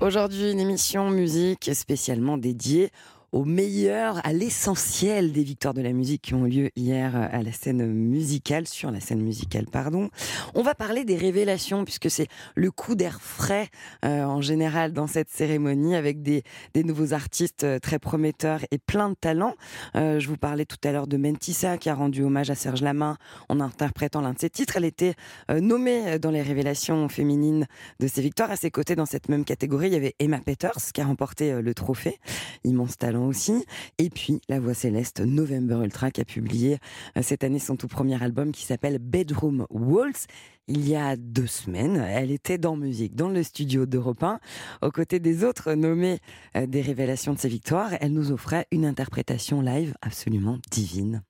Aujourd'hui, 0.00 0.50
une 0.50 0.60
émission 0.60 1.10
musique 1.10 1.70
spécialement 1.74 2.38
dédiée 2.38 2.90
au 3.34 3.44
meilleur, 3.44 4.24
à 4.24 4.32
l'essentiel 4.32 5.32
des 5.32 5.42
victoires 5.42 5.74
de 5.74 5.82
la 5.82 5.92
musique 5.92 6.22
qui 6.22 6.34
ont 6.34 6.44
lieu 6.44 6.70
hier 6.76 7.16
à 7.16 7.42
la 7.42 7.50
scène 7.50 7.84
musicale, 7.84 8.68
sur 8.68 8.92
la 8.92 9.00
scène 9.00 9.20
musicale, 9.20 9.66
pardon. 9.66 10.08
On 10.54 10.62
va 10.62 10.76
parler 10.76 11.04
des 11.04 11.16
révélations, 11.16 11.84
puisque 11.84 12.08
c'est 12.08 12.28
le 12.54 12.70
coup 12.70 12.94
d'air 12.94 13.20
frais 13.20 13.70
euh, 14.04 14.22
en 14.22 14.40
général 14.40 14.92
dans 14.92 15.08
cette 15.08 15.30
cérémonie, 15.30 15.96
avec 15.96 16.22
des, 16.22 16.44
des 16.74 16.84
nouveaux 16.84 17.12
artistes 17.12 17.64
euh, 17.64 17.80
très 17.80 17.98
prometteurs 17.98 18.60
et 18.70 18.78
plein 18.78 19.08
de 19.08 19.16
talents. 19.16 19.56
Euh, 19.96 20.20
je 20.20 20.28
vous 20.28 20.36
parlais 20.36 20.64
tout 20.64 20.78
à 20.84 20.92
l'heure 20.92 21.08
de 21.08 21.16
Mentissa, 21.16 21.76
qui 21.76 21.90
a 21.90 21.94
rendu 21.96 22.22
hommage 22.22 22.50
à 22.50 22.54
Serge 22.54 22.82
Lamain 22.82 23.16
en 23.48 23.58
interprétant 23.58 24.20
l'un 24.20 24.34
de 24.34 24.38
ses 24.38 24.50
titres. 24.50 24.76
Elle 24.76 24.84
était 24.84 25.14
euh, 25.50 25.60
nommée 25.60 26.20
dans 26.20 26.30
les 26.30 26.42
révélations 26.42 27.08
féminines 27.08 27.66
de 27.98 28.06
ses 28.06 28.22
victoires. 28.22 28.52
À 28.52 28.56
ses 28.56 28.70
côtés, 28.70 28.94
dans 28.94 29.06
cette 29.06 29.28
même 29.28 29.44
catégorie, 29.44 29.88
il 29.88 29.94
y 29.94 29.96
avait 29.96 30.14
Emma 30.20 30.38
Peters, 30.38 30.92
qui 30.94 31.00
a 31.00 31.04
remporté 31.04 31.50
euh, 31.50 31.60
le 31.60 31.74
trophée. 31.74 32.20
Immense 32.62 32.96
talent 32.96 33.23
aussi. 33.26 33.64
Et 33.98 34.10
puis, 34.10 34.40
la 34.48 34.60
voix 34.60 34.74
céleste 34.74 35.20
November 35.20 35.80
Ultra, 35.82 36.10
qui 36.10 36.20
a 36.20 36.24
publié 36.24 36.78
euh, 37.16 37.22
cette 37.22 37.44
année 37.44 37.58
son 37.58 37.76
tout 37.76 37.88
premier 37.88 38.22
album 38.22 38.52
qui 38.52 38.64
s'appelle 38.64 38.98
Bedroom 38.98 39.66
Waltz. 39.70 40.26
Il 40.66 40.88
y 40.88 40.96
a 40.96 41.16
deux 41.16 41.46
semaines, 41.46 41.96
elle 41.96 42.30
était 42.30 42.56
dans 42.56 42.74
musique, 42.74 43.14
dans 43.14 43.28
le 43.28 43.42
studio 43.42 43.84
d'Europe 43.84 44.22
1, 44.22 44.40
aux 44.80 44.90
côtés 44.90 45.18
des 45.20 45.44
autres 45.44 45.74
nommés 45.74 46.20
euh, 46.56 46.66
des 46.66 46.80
révélations 46.80 47.34
de 47.34 47.38
ses 47.38 47.48
victoires. 47.48 47.90
Elle 48.00 48.12
nous 48.12 48.32
offrait 48.32 48.66
une 48.70 48.86
interprétation 48.86 49.60
live 49.60 49.94
absolument 50.00 50.58
divine. 50.70 51.22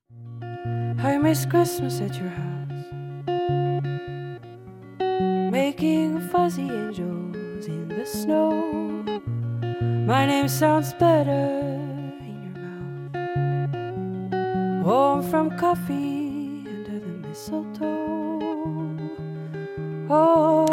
I 0.99 1.19
miss 1.19 1.45
Christmas 1.47 2.01
at 2.01 2.17
your 2.17 2.31
house. 2.31 2.65
Making 5.51 6.21
fuzzy 6.31 6.63
angels 6.63 7.67
in 7.69 7.89
the 7.89 8.07
snow. 8.07 9.05
My 10.07 10.27
name 10.27 10.49
sounds 10.49 10.93
better 10.95 11.84
mouth. 14.85 15.25
Home 15.25 15.31
from 15.31 15.57
coffee 15.57 16.65
under 16.67 17.01
the 17.01 17.29
mistletoe. 17.29 18.25
Oh. 20.11 20.67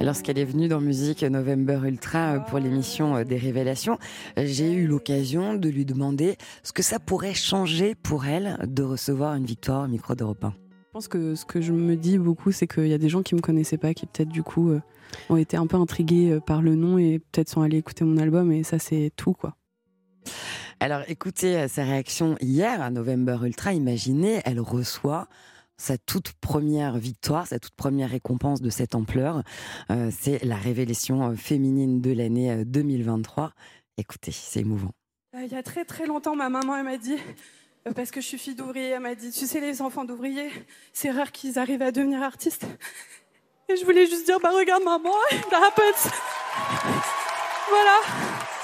Lorsqu'elle 0.00 0.38
est 0.38 0.44
venue 0.44 0.66
dans 0.66 0.80
Musique 0.80 1.22
November 1.22 1.78
Ultra 1.84 2.34
euh, 2.34 2.38
pour 2.40 2.58
l'émission 2.58 3.16
euh, 3.16 3.24
des 3.24 3.36
révélations, 3.36 3.98
euh, 4.36 4.44
j'ai 4.44 4.72
eu 4.72 4.88
l'occasion 4.88 5.54
de 5.54 5.68
lui 5.68 5.84
demander 5.84 6.36
ce 6.64 6.72
que 6.72 6.82
ça 6.82 6.98
pourrait 6.98 7.34
changer 7.34 7.94
pour 7.94 8.26
elle 8.26 8.58
de 8.66 8.82
recevoir 8.82 9.36
une 9.36 9.44
victoire 9.44 9.84
au 9.84 9.88
micro 9.88 10.16
d'Europe 10.16 10.44
1. 10.44 10.48
Je 10.50 10.92
pense 10.92 11.08
que 11.08 11.36
ce 11.36 11.44
que 11.44 11.60
je 11.60 11.72
me 11.72 11.94
dis 11.94 12.18
beaucoup, 12.18 12.50
c'est 12.50 12.66
qu'il 12.66 12.88
y 12.88 12.92
a 12.92 12.98
des 12.98 13.08
gens 13.08 13.22
qui 13.22 13.36
me 13.36 13.40
connaissaient 13.40 13.78
pas, 13.78 13.94
qui 13.94 14.06
peut-être 14.06 14.28
du 14.28 14.42
coup 14.42 14.72
ont 15.30 15.36
été 15.36 15.56
un 15.56 15.66
peu 15.66 15.76
intrigués 15.76 16.38
par 16.44 16.60
le 16.60 16.74
nom 16.74 16.98
et 16.98 17.18
peut-être 17.18 17.48
sont 17.48 17.62
allés 17.62 17.78
écouter 17.78 18.04
mon 18.04 18.18
album 18.18 18.52
et 18.52 18.62
ça 18.62 18.78
c'est 18.78 19.10
tout 19.16 19.32
quoi. 19.32 19.54
Alors 20.82 21.02
écoutez 21.06 21.56
euh, 21.56 21.68
sa 21.68 21.84
réaction 21.84 22.34
hier 22.40 22.82
à 22.82 22.90
November 22.90 23.38
Ultra. 23.44 23.72
Imaginez, 23.72 24.42
elle 24.44 24.58
reçoit 24.58 25.28
sa 25.76 25.96
toute 25.96 26.32
première 26.32 26.98
victoire, 26.98 27.46
sa 27.46 27.60
toute 27.60 27.76
première 27.76 28.10
récompense 28.10 28.60
de 28.60 28.68
cette 28.68 28.96
ampleur. 28.96 29.44
Euh, 29.92 30.10
c'est 30.10 30.42
la 30.44 30.56
révélation 30.56 31.30
euh, 31.30 31.36
féminine 31.36 32.00
de 32.00 32.10
l'année 32.10 32.50
euh, 32.50 32.64
2023. 32.64 33.52
Écoutez, 33.96 34.32
c'est 34.32 34.58
émouvant. 34.58 34.90
Il 35.40 35.52
y 35.52 35.54
a 35.54 35.62
très 35.62 35.84
très 35.84 36.04
longtemps, 36.04 36.34
ma 36.34 36.48
maman 36.48 36.76
elle 36.76 36.84
m'a 36.84 36.98
dit, 36.98 37.16
parce 37.94 38.10
que 38.10 38.20
je 38.20 38.26
suis 38.26 38.38
fille 38.38 38.56
d'ouvrier, 38.56 38.88
elle 38.88 39.02
m'a 39.02 39.14
dit, 39.14 39.30
tu 39.30 39.46
sais 39.46 39.60
les 39.60 39.82
enfants 39.82 40.04
d'ouvriers, 40.04 40.50
c'est 40.92 41.12
rare 41.12 41.30
qu'ils 41.30 41.60
arrivent 41.60 41.82
à 41.82 41.92
devenir 41.92 42.24
artistes. 42.24 42.66
Et 43.68 43.76
je 43.76 43.84
voulais 43.84 44.06
juste 44.06 44.26
dire, 44.26 44.40
bah 44.42 44.50
regarde 44.52 44.82
maman, 44.82 45.14
that 45.48 45.64
happens. 45.64 46.10
Voilà. 47.70 48.61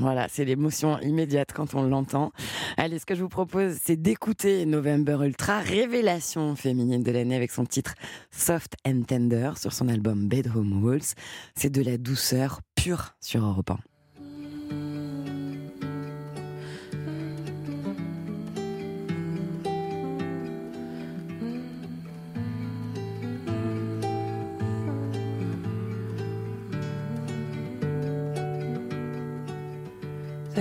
Voilà, 0.00 0.28
c'est 0.30 0.46
l'émotion 0.46 0.98
immédiate 1.00 1.52
quand 1.52 1.74
on 1.74 1.82
l'entend. 1.82 2.32
Allez, 2.78 2.98
ce 2.98 3.04
que 3.04 3.14
je 3.14 3.20
vous 3.20 3.28
propose, 3.28 3.76
c'est 3.82 4.00
d'écouter 4.00 4.64
November 4.64 5.18
Ultra, 5.22 5.60
révélation 5.60 6.56
féminine 6.56 7.02
de 7.02 7.12
l'année 7.12 7.36
avec 7.36 7.50
son 7.50 7.66
titre 7.66 7.94
Soft 8.30 8.76
and 8.86 9.02
Tender 9.06 9.52
sur 9.56 9.74
son 9.74 9.88
album 9.88 10.26
Bedroom 10.26 10.82
Walls. 10.82 11.14
C'est 11.54 11.68
de 11.68 11.82
la 11.82 11.98
douceur 11.98 12.60
pure 12.74 13.14
sur 13.20 13.44
Europe 13.44 13.72
1. 13.72 13.89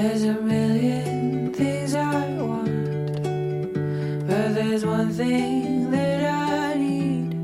There's 0.10 0.24
a 0.24 0.42
million 0.42 1.54
things 1.54 1.94
I 1.94 2.30
want, 2.42 3.22
but 4.26 4.56
there's 4.56 4.84
one 4.84 5.12
thing 5.14 5.92
that 5.92 6.24
I 6.34 6.74
need. 6.74 7.36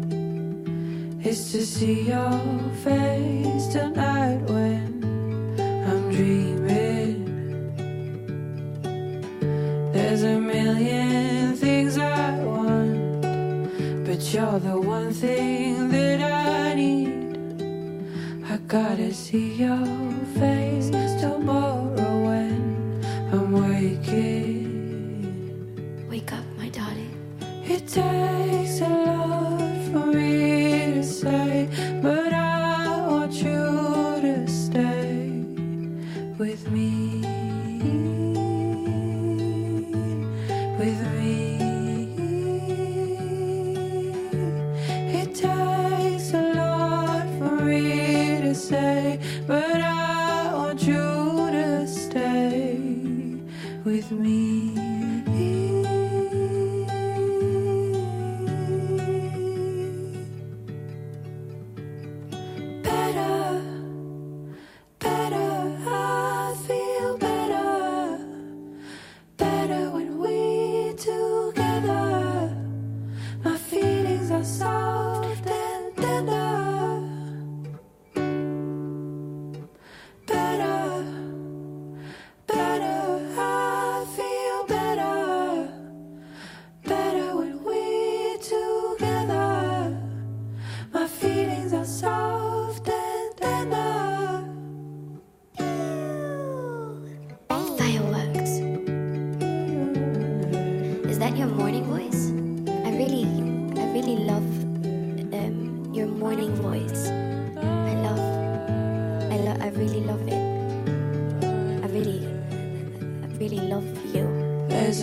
It's 1.23 1.51
to 1.51 1.63
see 1.63 2.07
your 2.07 2.41
face 2.83 3.67
tonight 3.67 4.41
when 4.49 5.03
I'm 5.59 6.11
dreaming. 6.11 7.21
There's 9.93 10.23
a 10.23 10.39
million 10.39 11.55
things 11.57 11.99
I 11.99 12.31
want, 12.39 13.21
but 14.07 14.33
you're 14.33 14.59
the 14.59 14.81
one 14.81 15.13
thing 15.13 15.89
that 15.89 16.19
I 16.19 16.73
need. 16.73 18.41
I 18.49 18.57
gotta 18.67 19.13
see 19.13 19.53
your 19.53 19.94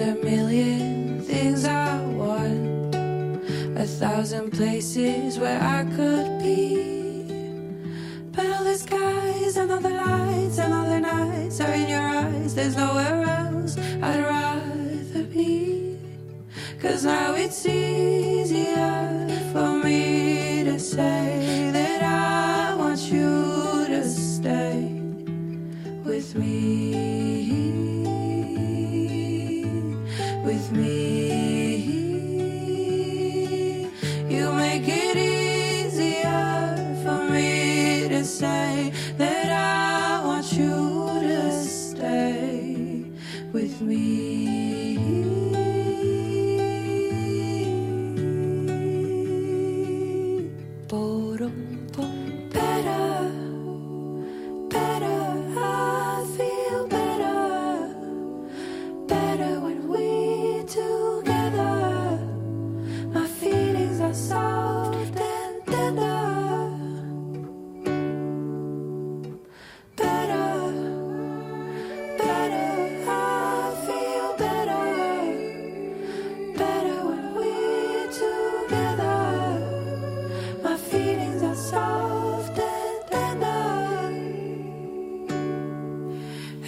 a 0.00 0.14
million 0.14 1.20
things 1.20 1.64
I 1.64 2.00
want, 2.00 2.94
a 3.76 3.84
thousand 3.84 4.50
places 4.52 5.38
where 5.38 5.60
I 5.60 5.84
could 5.96 6.38
be. 6.38 7.26
But 8.32 8.46
all 8.46 8.64
the 8.64 8.74
skies 8.74 9.56
and 9.56 9.70
all 9.70 9.80
the 9.80 9.90
lights 9.90 10.58
and 10.58 10.72
all 10.72 10.88
the 10.88 11.00
nights 11.00 11.60
are 11.60 11.72
in 11.72 11.88
your 11.88 12.00
eyes. 12.00 12.54
There's 12.54 12.76
nowhere 12.76 13.22
else 13.22 13.76
I'd 13.76 14.22
rather 14.24 15.24
be. 15.24 15.98
Cause 16.80 17.04
now 17.04 17.34
it's 17.34 17.66
easier 17.66 19.28
for 19.52 19.82
me 19.84 20.64
to 20.64 20.78
say 20.78 21.70
that 21.72 22.02
I 22.02 22.31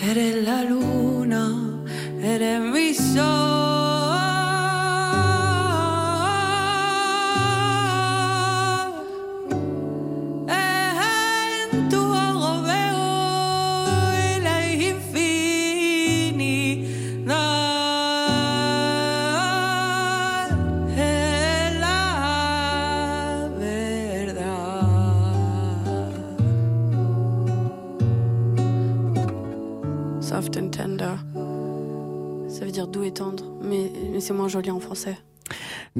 Eres 0.07 0.37
la 0.45 0.63
luna, 0.65 1.04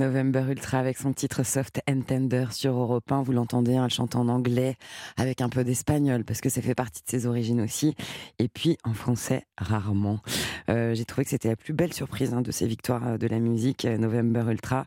November 0.05 0.45
Ultra 0.51 0.81
avec 0.81 0.99
son 0.99 1.15
titre 1.15 1.45
Soft 1.45 1.81
and 1.89 2.03
Tender 2.03 2.45
sur 2.51 2.77
Europe 2.77 3.11
1. 3.11 3.23
Vous 3.23 3.33
l'entendez, 3.33 3.77
hein, 3.77 3.87
elle 3.87 3.91
chante 3.91 4.17
en 4.17 4.29
anglais 4.29 4.77
avec 5.17 5.41
un 5.41 5.49
peu 5.49 5.65
d'espagnol 5.65 6.25
parce 6.25 6.43
que 6.43 6.51
ça 6.51 6.61
fait 6.61 6.75
partie 6.75 7.03
de 7.03 7.09
ses 7.09 7.25
origines 7.25 7.63
aussi. 7.63 7.95
Et 8.39 8.49
puis 8.49 8.77
en 8.85 8.93
français, 8.93 9.47
rarement. 9.57 10.21
Euh, 10.69 10.95
J'ai 10.95 11.07
trouvé 11.07 11.25
que 11.25 11.31
c'était 11.31 11.49
la 11.49 11.57
plus 11.57 11.73
belle 11.73 11.95
surprise 11.95 12.35
hein, 12.35 12.43
de 12.43 12.51
ces 12.51 12.67
victoires 12.67 13.09
euh, 13.09 13.17
de 13.17 13.27
la 13.27 13.39
musique, 13.39 13.87
euh, 13.87 13.97
November 13.97 14.45
Ultra. 14.51 14.85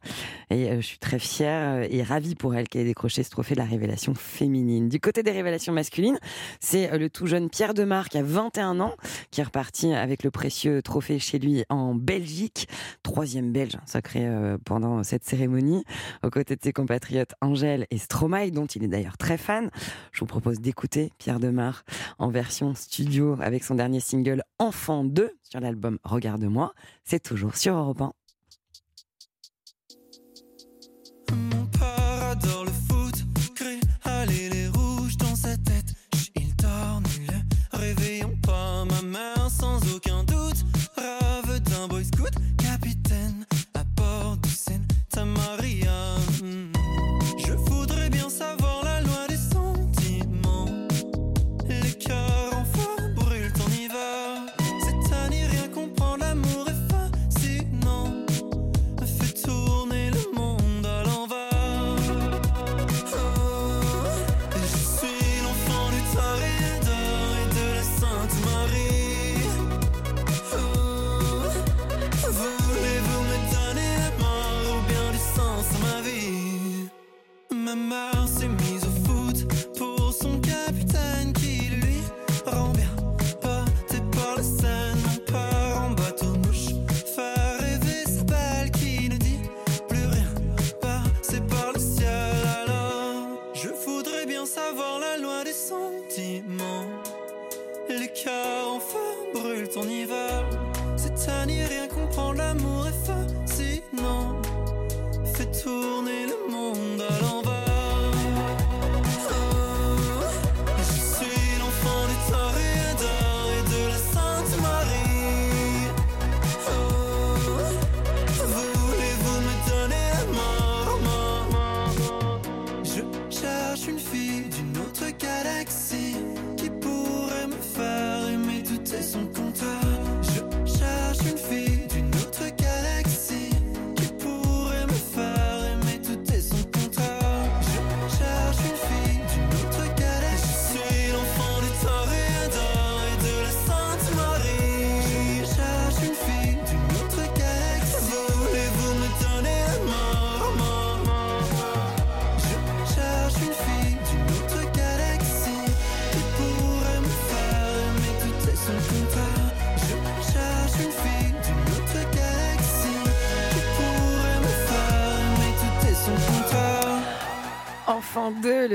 Et 0.51 0.70
je 0.76 0.86
suis 0.86 0.99
très 0.99 1.18
fière 1.18 1.88
et 1.89 2.03
ravie 2.03 2.36
pour 2.36 2.53
elle 2.53 2.68
qu'elle 2.70 2.84
ait 2.84 2.86
décroché 2.86 3.24
ce 3.24 3.32
trophée 3.32 3.55
de 3.55 3.59
la 3.59 3.65
révélation 3.65 4.13
féminine. 4.13 4.88
Du 4.88 4.99
côté 4.99 5.24
des 5.24 5.32
révélations 5.32 5.74
masculines, 5.74 6.20
c'est 6.59 6.95
le 6.95 7.09
tout 7.09 7.26
jeune 7.26 7.49
Pierre 7.49 7.74
Demar 7.74 8.07
qui 8.07 8.20
a 8.20 8.24
21 8.24 8.80
ans, 8.80 8.95
qui 9.32 9.41
est 9.41 9.43
reparti 9.43 9.93
avec 9.93 10.24
le 10.24 10.30
précieux 10.30 10.82
trophée 10.84 11.18
chez 11.18 11.39
lui 11.39 11.65
en 11.70 11.95
Belgique. 11.95 12.70
Troisième 13.01 13.51
belge 13.51 13.76
hein, 13.76 13.84
sacré 13.86 14.30
pendant 14.63 15.03
cette 15.07 15.23
cérémonie, 15.23 15.83
aux 16.23 16.29
côtés 16.29 16.55
de 16.55 16.61
ses 16.63 16.73
compatriotes 16.73 17.33
Angèle 17.41 17.87
et 17.89 17.97
Stromae, 17.97 18.51
dont 18.51 18.65
il 18.65 18.83
est 18.83 18.87
d'ailleurs 18.87 19.17
très 19.17 19.37
fan. 19.37 19.69
Je 20.11 20.19
vous 20.19 20.25
propose 20.25 20.59
d'écouter 20.59 21.11
Pierre 21.17 21.39
Demar 21.39 21.83
en 22.19 22.29
version 22.29 22.75
studio 22.75 23.37
avec 23.41 23.63
son 23.63 23.75
dernier 23.75 23.99
single 23.99 24.43
Enfant 24.59 25.03
2 25.03 25.31
sur 25.43 25.59
l'album 25.59 25.97
Regarde-moi. 26.03 26.73
C'est 27.03 27.23
toujours 27.23 27.55
sur 27.55 27.75
Europe 27.75 28.01
1. 28.01 28.13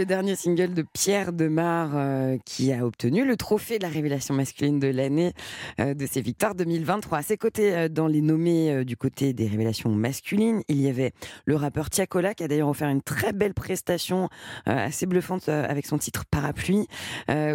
Le 0.03 0.07
dernier 0.07 0.35
single 0.35 0.75
de 0.75 0.83
Pierre 0.83 1.33
Demar 1.33 1.91
euh, 1.95 2.37
qui 2.45 2.73
a 2.73 2.85
obtenu 2.85 3.25
le 3.25 3.37
trophée 3.37 3.79
de 3.79 3.85
la 3.85 3.89
révélation 3.89 4.35
masculine 4.35 4.81
de 4.81 4.89
l'année 4.89 5.33
euh, 5.79 5.95
de 5.95 6.07
ses 6.07 6.21
victoires 6.21 6.57
2023. 6.57 7.19
À 7.19 7.23
ses 7.23 7.37
côtés, 7.37 7.73
euh, 7.73 7.89
dans 7.89 8.09
les 8.09 8.21
nommés 8.21 8.85
du 8.85 8.97
côté 8.97 9.33
des 9.33 9.47
révélations 9.47 9.91
masculines, 9.91 10.63
il 10.67 10.81
y 10.81 10.89
avait 10.89 11.13
le 11.45 11.55
rappeur 11.55 11.89
Tiakola 11.89 12.35
qui 12.35 12.43
a 12.43 12.49
d'ailleurs 12.49 12.69
offert 12.69 12.89
une 12.89 13.01
très 13.01 13.33
belle 13.33 13.55
prestation 13.55 14.29
assez 14.67 15.07
bluffante 15.07 15.49
avec 15.49 15.87
son 15.87 15.99
titre 15.99 16.25
Parapluie. 16.29 16.89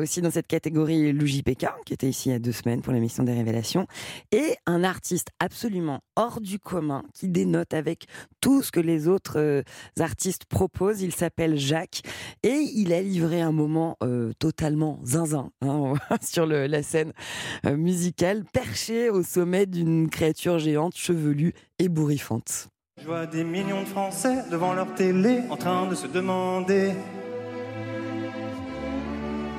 Aussi 0.01 0.21
dans 0.21 0.31
cette 0.31 0.47
catégorie, 0.47 1.11
Luigi 1.11 1.43
Pekka 1.43 1.75
qui 1.85 1.93
était 1.93 2.07
ici 2.07 2.29
il 2.29 2.31
y 2.31 2.35
a 2.35 2.39
deux 2.39 2.51
semaines 2.53 2.81
pour 2.81 2.93
l'émission 2.93 3.23
des 3.23 3.33
révélations. 3.33 3.87
Et 4.31 4.55
un 4.65 4.83
artiste 4.83 5.29
absolument 5.39 6.01
hors 6.15 6.39
du 6.39 6.59
commun 6.59 7.03
qui 7.13 7.27
dénote 7.27 7.73
avec 7.73 8.05
tout 8.39 8.61
ce 8.61 8.71
que 8.71 8.79
les 8.79 9.07
autres 9.07 9.63
artistes 9.99 10.45
proposent. 10.45 11.01
Il 11.01 11.13
s'appelle 11.13 11.57
Jacques 11.57 12.03
et 12.43 12.65
il 12.75 12.93
a 12.93 13.01
livré 13.01 13.41
un 13.41 13.51
moment 13.51 13.97
euh, 14.03 14.31
totalement 14.39 14.99
zinzin 15.03 15.49
hein, 15.61 15.93
sur 16.21 16.45
la 16.45 16.83
scène 16.83 17.13
euh, 17.65 17.75
musicale, 17.77 18.43
perché 18.53 19.09
au 19.09 19.23
sommet 19.23 19.65
d'une 19.65 20.09
créature 20.09 20.59
géante, 20.59 20.95
chevelue 20.95 21.53
et 21.79 21.89
bourrifante. 21.89 22.69
Je 22.99 23.05
vois 23.05 23.27
des 23.27 23.43
millions 23.43 23.83
de 23.83 23.87
Français 23.87 24.43
devant 24.49 24.73
leur 24.73 24.93
télé 24.95 25.41
en 25.49 25.55
train 25.55 25.87
de 25.87 25.93
se 25.93 26.07
demander 26.07 26.93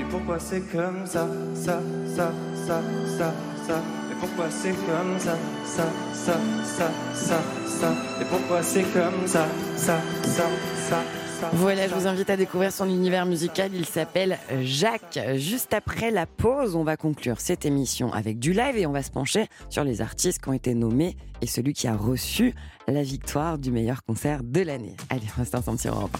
Et 0.01 0.05
pourquoi 0.11 0.41
c'est 0.41 0.62
comme 0.72 1.07
ça, 1.07 1.29
ça, 1.55 1.81
ça, 2.16 2.33
ça, 2.66 2.83
ça, 3.16 3.33
ça 3.66 3.83
Et 4.11 4.14
pourquoi 4.18 4.51
c'est 4.51 4.72
comme 4.72 5.18
ça, 5.18 5.37
ça, 5.64 5.87
ça, 6.12 6.37
ça, 6.64 6.91
ça, 7.14 7.43
ça 7.66 7.95
Et 8.20 8.24
pourquoi 8.24 8.62
c'est 8.62 8.83
comme 8.93 9.26
ça, 9.26 9.47
ça, 9.76 10.01
ça, 10.24 10.45
ça 10.89 11.28
Voilà, 11.53 11.89
je 11.89 11.95
vous 11.95 12.07
invite 12.07 12.30
à 12.30 12.36
découvrir 12.36 12.72
son 12.72 12.89
univers 12.89 13.26
musical. 13.26 13.70
Il 13.74 13.86
s'appelle 13.86 14.39
Jacques. 14.62 15.18
Juste 15.36 15.72
après 15.72 16.11
la 16.11 16.26
pause, 16.26 16.74
on 16.74 16.84
va 16.84 16.97
conclure 16.97 17.41
cette 17.41 17.64
émission 17.64 18.12
avec 18.12 18.39
du 18.39 18.53
live 18.53 18.76
et 18.76 18.86
on 18.86 18.93
va 18.93 19.03
se 19.03 19.11
pencher 19.11 19.47
sur 19.68 19.84
les 19.84 20.01
artistes 20.01 20.43
qui 20.43 20.49
ont 20.49 20.53
été 20.53 20.74
nommés 20.74 21.16
et 21.41 21.47
celui 21.47 21.72
qui 21.72 21.86
a 21.86 21.97
reçu 21.97 22.55
la 22.86 23.03
victoire 23.03 23.59
du 23.59 23.70
meilleur 23.70 24.05
concert 24.05 24.43
de 24.43 24.62
l'année. 24.62 24.97
Allez, 25.11 25.26
on 25.36 25.41
reste 25.41 25.55
ensemble 25.55 25.78
sur 25.78 25.95
Europe 25.95 26.16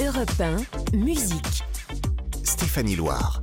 1. 0.00 0.04
Europe 0.06 0.40
1, 0.92 0.96
musique. 0.96 1.62
Stéphanie 2.44 2.96
Loire. 2.96 3.41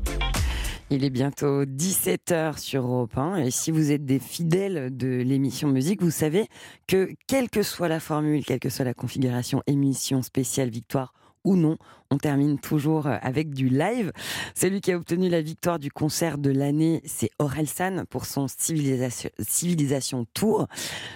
Il 0.91 1.03
est 1.03 1.11
bientôt 1.11 1.65
17h 1.65 2.57
sur 2.57 2.83
Europe 2.87 3.15
1 3.15 3.35
et 3.37 3.51
si 3.51 3.69
vous 3.69 3.91
êtes 3.91 4.05
des 4.05 4.17
fidèles 4.17 4.95
de 4.97 5.07
l'émission 5.07 5.67
musique, 5.67 6.01
vous 6.01 6.09
savez 6.09 6.47
que 6.87 7.11
quelle 7.27 7.47
que 7.47 7.61
soit 7.61 7.87
la 7.87 7.99
formule, 7.99 8.43
quelle 8.43 8.59
que 8.59 8.69
soit 8.69 8.85
la 8.85 8.95
configuration, 8.95 9.61
émission 9.67 10.23
spéciale, 10.23 10.71
victoire 10.71 11.13
ou 11.43 11.55
non, 11.55 11.77
on 12.09 12.17
termine 12.17 12.57
toujours 12.57 13.05
avec 13.05 13.53
du 13.53 13.69
live. 13.69 14.11
Celui 14.55 14.81
qui 14.81 14.91
a 14.91 14.97
obtenu 14.97 15.29
la 15.29 15.41
victoire 15.41 15.77
du 15.77 15.91
concert 15.91 16.39
de 16.39 16.49
l'année, 16.49 17.01
c'est 17.05 17.29
Orelsan 17.37 18.05
pour 18.09 18.25
son 18.25 18.47
Civilisation, 18.47 19.29
Civilisation 19.39 20.25
Tour. 20.33 20.67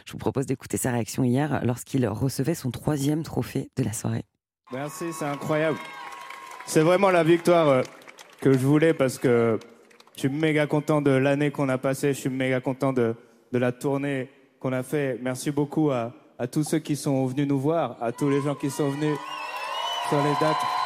Je 0.06 0.12
vous 0.12 0.20
propose 0.20 0.46
d'écouter 0.46 0.78
sa 0.78 0.92
réaction 0.92 1.24
hier 1.24 1.62
lorsqu'il 1.66 2.08
recevait 2.08 2.56
son 2.56 2.70
troisième 2.70 3.24
trophée 3.24 3.72
de 3.76 3.84
la 3.84 3.92
soirée. 3.92 4.26
Merci, 4.72 5.06
c'est 5.12 5.26
incroyable. 5.26 5.80
C'est 6.68 6.82
vraiment 6.82 7.10
la 7.10 7.24
victoire 7.24 7.68
euh, 7.68 7.82
que 8.44 8.52
je 8.52 8.68
voulais 8.68 8.94
parce 8.94 9.18
que 9.18 9.58
je 10.16 10.20
suis 10.20 10.30
méga 10.30 10.68
content 10.68 11.02
de 11.02 11.12
l'année 11.12 11.50
qu'on 11.50 11.70
a 11.70 11.78
passée, 11.78 12.14
je 12.14 12.20
suis 12.20 12.30
méga 12.30 12.60
content 12.60 12.92
de, 12.92 13.16
la 13.54 13.72
tournée 13.72 14.28
qu'on 14.60 14.74
a 14.74 14.84
fait. 14.84 15.18
Merci 15.22 15.50
beaucoup 15.50 15.92
à 15.92 16.12
tous 16.52 16.66
ceux 16.66 16.80
qui 16.80 16.98
sont 16.98 17.26
venus 17.26 17.48
nous 17.48 17.60
voir, 17.60 17.96
à 18.02 18.12
tous 18.12 18.30
les 18.30 18.42
gens 18.42 18.56
qui 18.56 18.70
sont 18.70 18.90
venus 18.90 19.18
sur 20.10 20.18
les 20.18 20.34
dates. 20.42 20.83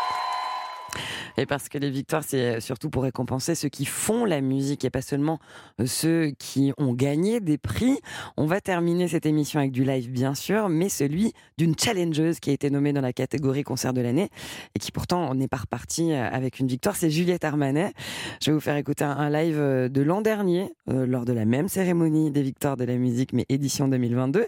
Et 1.38 1.46
parce 1.46 1.70
que 1.70 1.78
les 1.78 1.90
victoires, 1.90 2.24
c'est 2.26 2.60
surtout 2.62 2.90
pour 2.90 3.04
récompenser 3.04 3.54
ceux 3.54 3.70
qui 3.70 3.86
font 3.86 4.26
la 4.26 4.42
musique 4.42 4.86
et 4.86 4.90
pas 4.90 5.02
seulement 5.02 5.40
euh, 5.80 5.86
ceux 5.86 6.32
qui 6.40 6.74
ont 6.78 6.94
gagné 6.94 7.40
des 7.40 7.58
prix. 7.58 8.00
On 8.38 8.46
va 8.46 8.62
terminer 8.62 9.08
cette 9.08 9.26
émission 9.26 9.60
avec 9.60 9.72
du 9.72 9.84
live, 9.84 10.10
bien 10.10 10.34
sûr, 10.34 10.70
mais 10.70 10.90
celui 10.90 11.34
d'une 11.58 11.78
challengeuse 11.78 12.40
qui 12.40 12.50
a 12.50 12.54
été 12.54 12.70
nommée 12.70 12.94
dans 12.94 13.02
la 13.02 13.14
catégorie 13.14 13.64
concert 13.64 13.94
de 13.94 14.02
l'année 14.02 14.30
et 14.76 14.80
qui 14.80 14.92
pourtant 14.92 15.34
n'est 15.36 15.48
pas 15.48 15.58
repartie 15.58 16.14
euh, 16.14 16.30
avec 16.32 16.60
une 16.60 16.68
victoire. 16.68 16.96
C'est 16.96 17.10
Juliette 17.10 17.44
Armanet. 17.44 17.94
Je 18.42 18.52
vais 18.52 18.56
vous 18.56 18.62
faire 18.62 18.76
écouter 18.76 19.04
un 19.04 19.30
live 19.30 19.58
euh, 19.60 19.90
de 19.90 20.02
l'an 20.02 20.22
dernier, 20.22 20.74
euh, 20.90 21.06
lors 21.06 21.26
de 21.26 21.34
la 21.34 21.46
même 21.46 21.68
cérémonie 21.68 22.32
des 22.32 22.42
victoires 22.42 22.78
de 22.78 22.84
la 22.84 22.96
musique, 22.96 23.34
mais 23.34 23.46
édition 23.50 23.88
2022. 23.88 24.48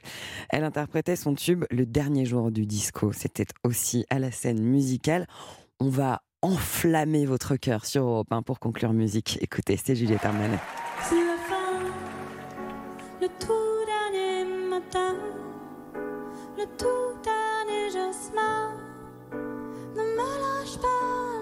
Elle 0.50 0.64
interprétait 0.64 1.16
son 1.16 1.34
tube 1.36 1.66
Le 1.72 1.86
dernier 1.86 2.26
jour 2.26 2.52
du 2.52 2.66
disco. 2.66 3.12
C'était 3.12 3.46
aussi 3.64 4.06
à 4.10 4.20
la 4.20 4.32
scène 4.32 4.62
musicale. 4.62 5.28
On 5.80 5.90
va 5.90 6.22
enflammer 6.42 7.26
votre 7.26 7.56
cœur 7.56 7.86
sur 7.86 8.04
Europe 8.04 8.32
1 8.32 8.42
pour 8.44 8.60
conclure 8.60 8.94
musique. 8.94 9.38
Écoutez, 9.42 9.78
c'est 9.78 9.96
Juliette 9.96 10.26
Armanet. 10.26 10.60
C'est 11.04 11.16
la 11.16 11.38
fin, 11.38 11.80
le 13.22 13.28
tout 13.40 13.86
dernier 13.86 14.46
matin, 14.70 15.16
le 16.58 16.66
tout 16.78 17.20
dernier 17.24 17.92
jasmin. 17.92 18.74
Ne 19.96 20.02
me 20.02 20.18
lâche 20.18 20.78
pas 20.78 20.88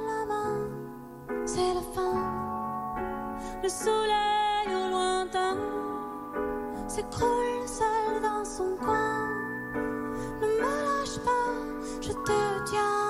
la 0.08 0.26
main, 0.26 1.46
c'est 1.46 1.74
la 1.74 1.82
fin. 1.94 2.14
Le 3.62 3.70
soleil 3.70 4.68
au 4.68 4.90
lointain 4.90 5.58
s'écroule 6.88 7.68
seul 7.68 8.22
dans 8.22 8.46
son 8.46 8.76
coin. 8.78 9.28
Ne 10.42 10.48
me 10.48 10.60
lâche 10.60 11.20
pas, 11.24 12.02
je 12.02 12.12
te 12.12 12.70
tiens. 12.70 13.07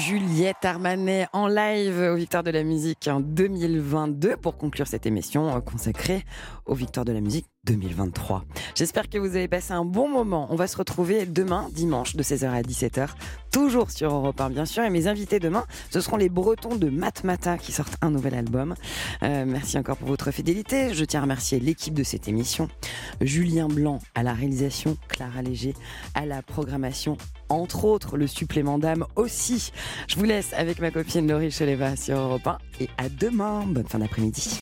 Juliette 0.00 0.64
Armanet 0.64 1.26
en 1.32 1.46
live 1.46 1.98
aux 2.12 2.16
Victoires 2.16 2.42
de 2.42 2.50
la 2.50 2.64
musique 2.64 3.08
en 3.08 3.20
2022 3.20 4.36
pour 4.36 4.56
conclure 4.56 4.86
cette 4.86 5.06
émission 5.06 5.54
euh, 5.54 5.60
consacrée 5.60 6.24
aux 6.66 6.74
Victoires 6.74 7.04
de 7.04 7.12
la 7.12 7.20
musique 7.20 7.46
2023. 7.66 8.44
J'espère 8.74 9.08
que 9.08 9.18
vous 9.18 9.36
avez 9.36 9.48
passé 9.48 9.72
un 9.72 9.84
bon 9.84 10.08
moment. 10.08 10.46
On 10.50 10.56
va 10.56 10.66
se 10.66 10.76
retrouver 10.76 11.26
demain, 11.26 11.68
dimanche, 11.72 12.16
de 12.16 12.22
16h 12.22 12.48
à 12.48 12.62
17h, 12.62 13.08
toujours 13.50 13.90
sur 13.90 14.12
Europe 14.12 14.40
1, 14.40 14.50
bien 14.50 14.64
sûr. 14.64 14.84
Et 14.84 14.90
mes 14.90 15.06
invités 15.06 15.40
demain, 15.40 15.64
ce 15.90 16.00
seront 16.00 16.16
les 16.16 16.28
Bretons 16.28 16.76
de 16.76 16.90
Matmata 16.90 17.58
qui 17.58 17.72
sortent 17.72 17.96
un 18.02 18.10
nouvel 18.10 18.34
album. 18.34 18.74
Euh, 19.22 19.44
merci 19.46 19.78
encore 19.78 19.96
pour 19.96 20.08
votre 20.08 20.30
fidélité. 20.30 20.94
Je 20.94 21.04
tiens 21.04 21.20
à 21.20 21.22
remercier 21.22 21.60
l'équipe 21.60 21.94
de 21.94 22.02
cette 22.02 22.28
émission. 22.28 22.68
Julien 23.20 23.68
Blanc 23.68 24.00
à 24.14 24.22
la 24.22 24.34
réalisation, 24.34 24.96
Clara 25.08 25.42
Léger 25.42 25.74
à 26.14 26.26
la 26.26 26.42
programmation, 26.42 27.16
entre 27.48 27.84
autres 27.84 28.16
le 28.16 28.26
supplément 28.26 28.78
d'âme 28.78 29.06
aussi. 29.16 29.72
Je 30.08 30.16
vous 30.16 30.24
laisse 30.24 30.52
avec 30.54 30.80
ma 30.80 30.90
copine 30.90 31.30
Laurie 31.30 31.50
Cheleva 31.50 31.96
sur 31.96 32.18
Europe 32.18 32.46
1 32.46 32.58
et 32.80 32.88
à 32.98 33.08
demain. 33.08 33.64
Bonne 33.66 33.86
fin 33.86 33.98
d'après-midi. 33.98 34.50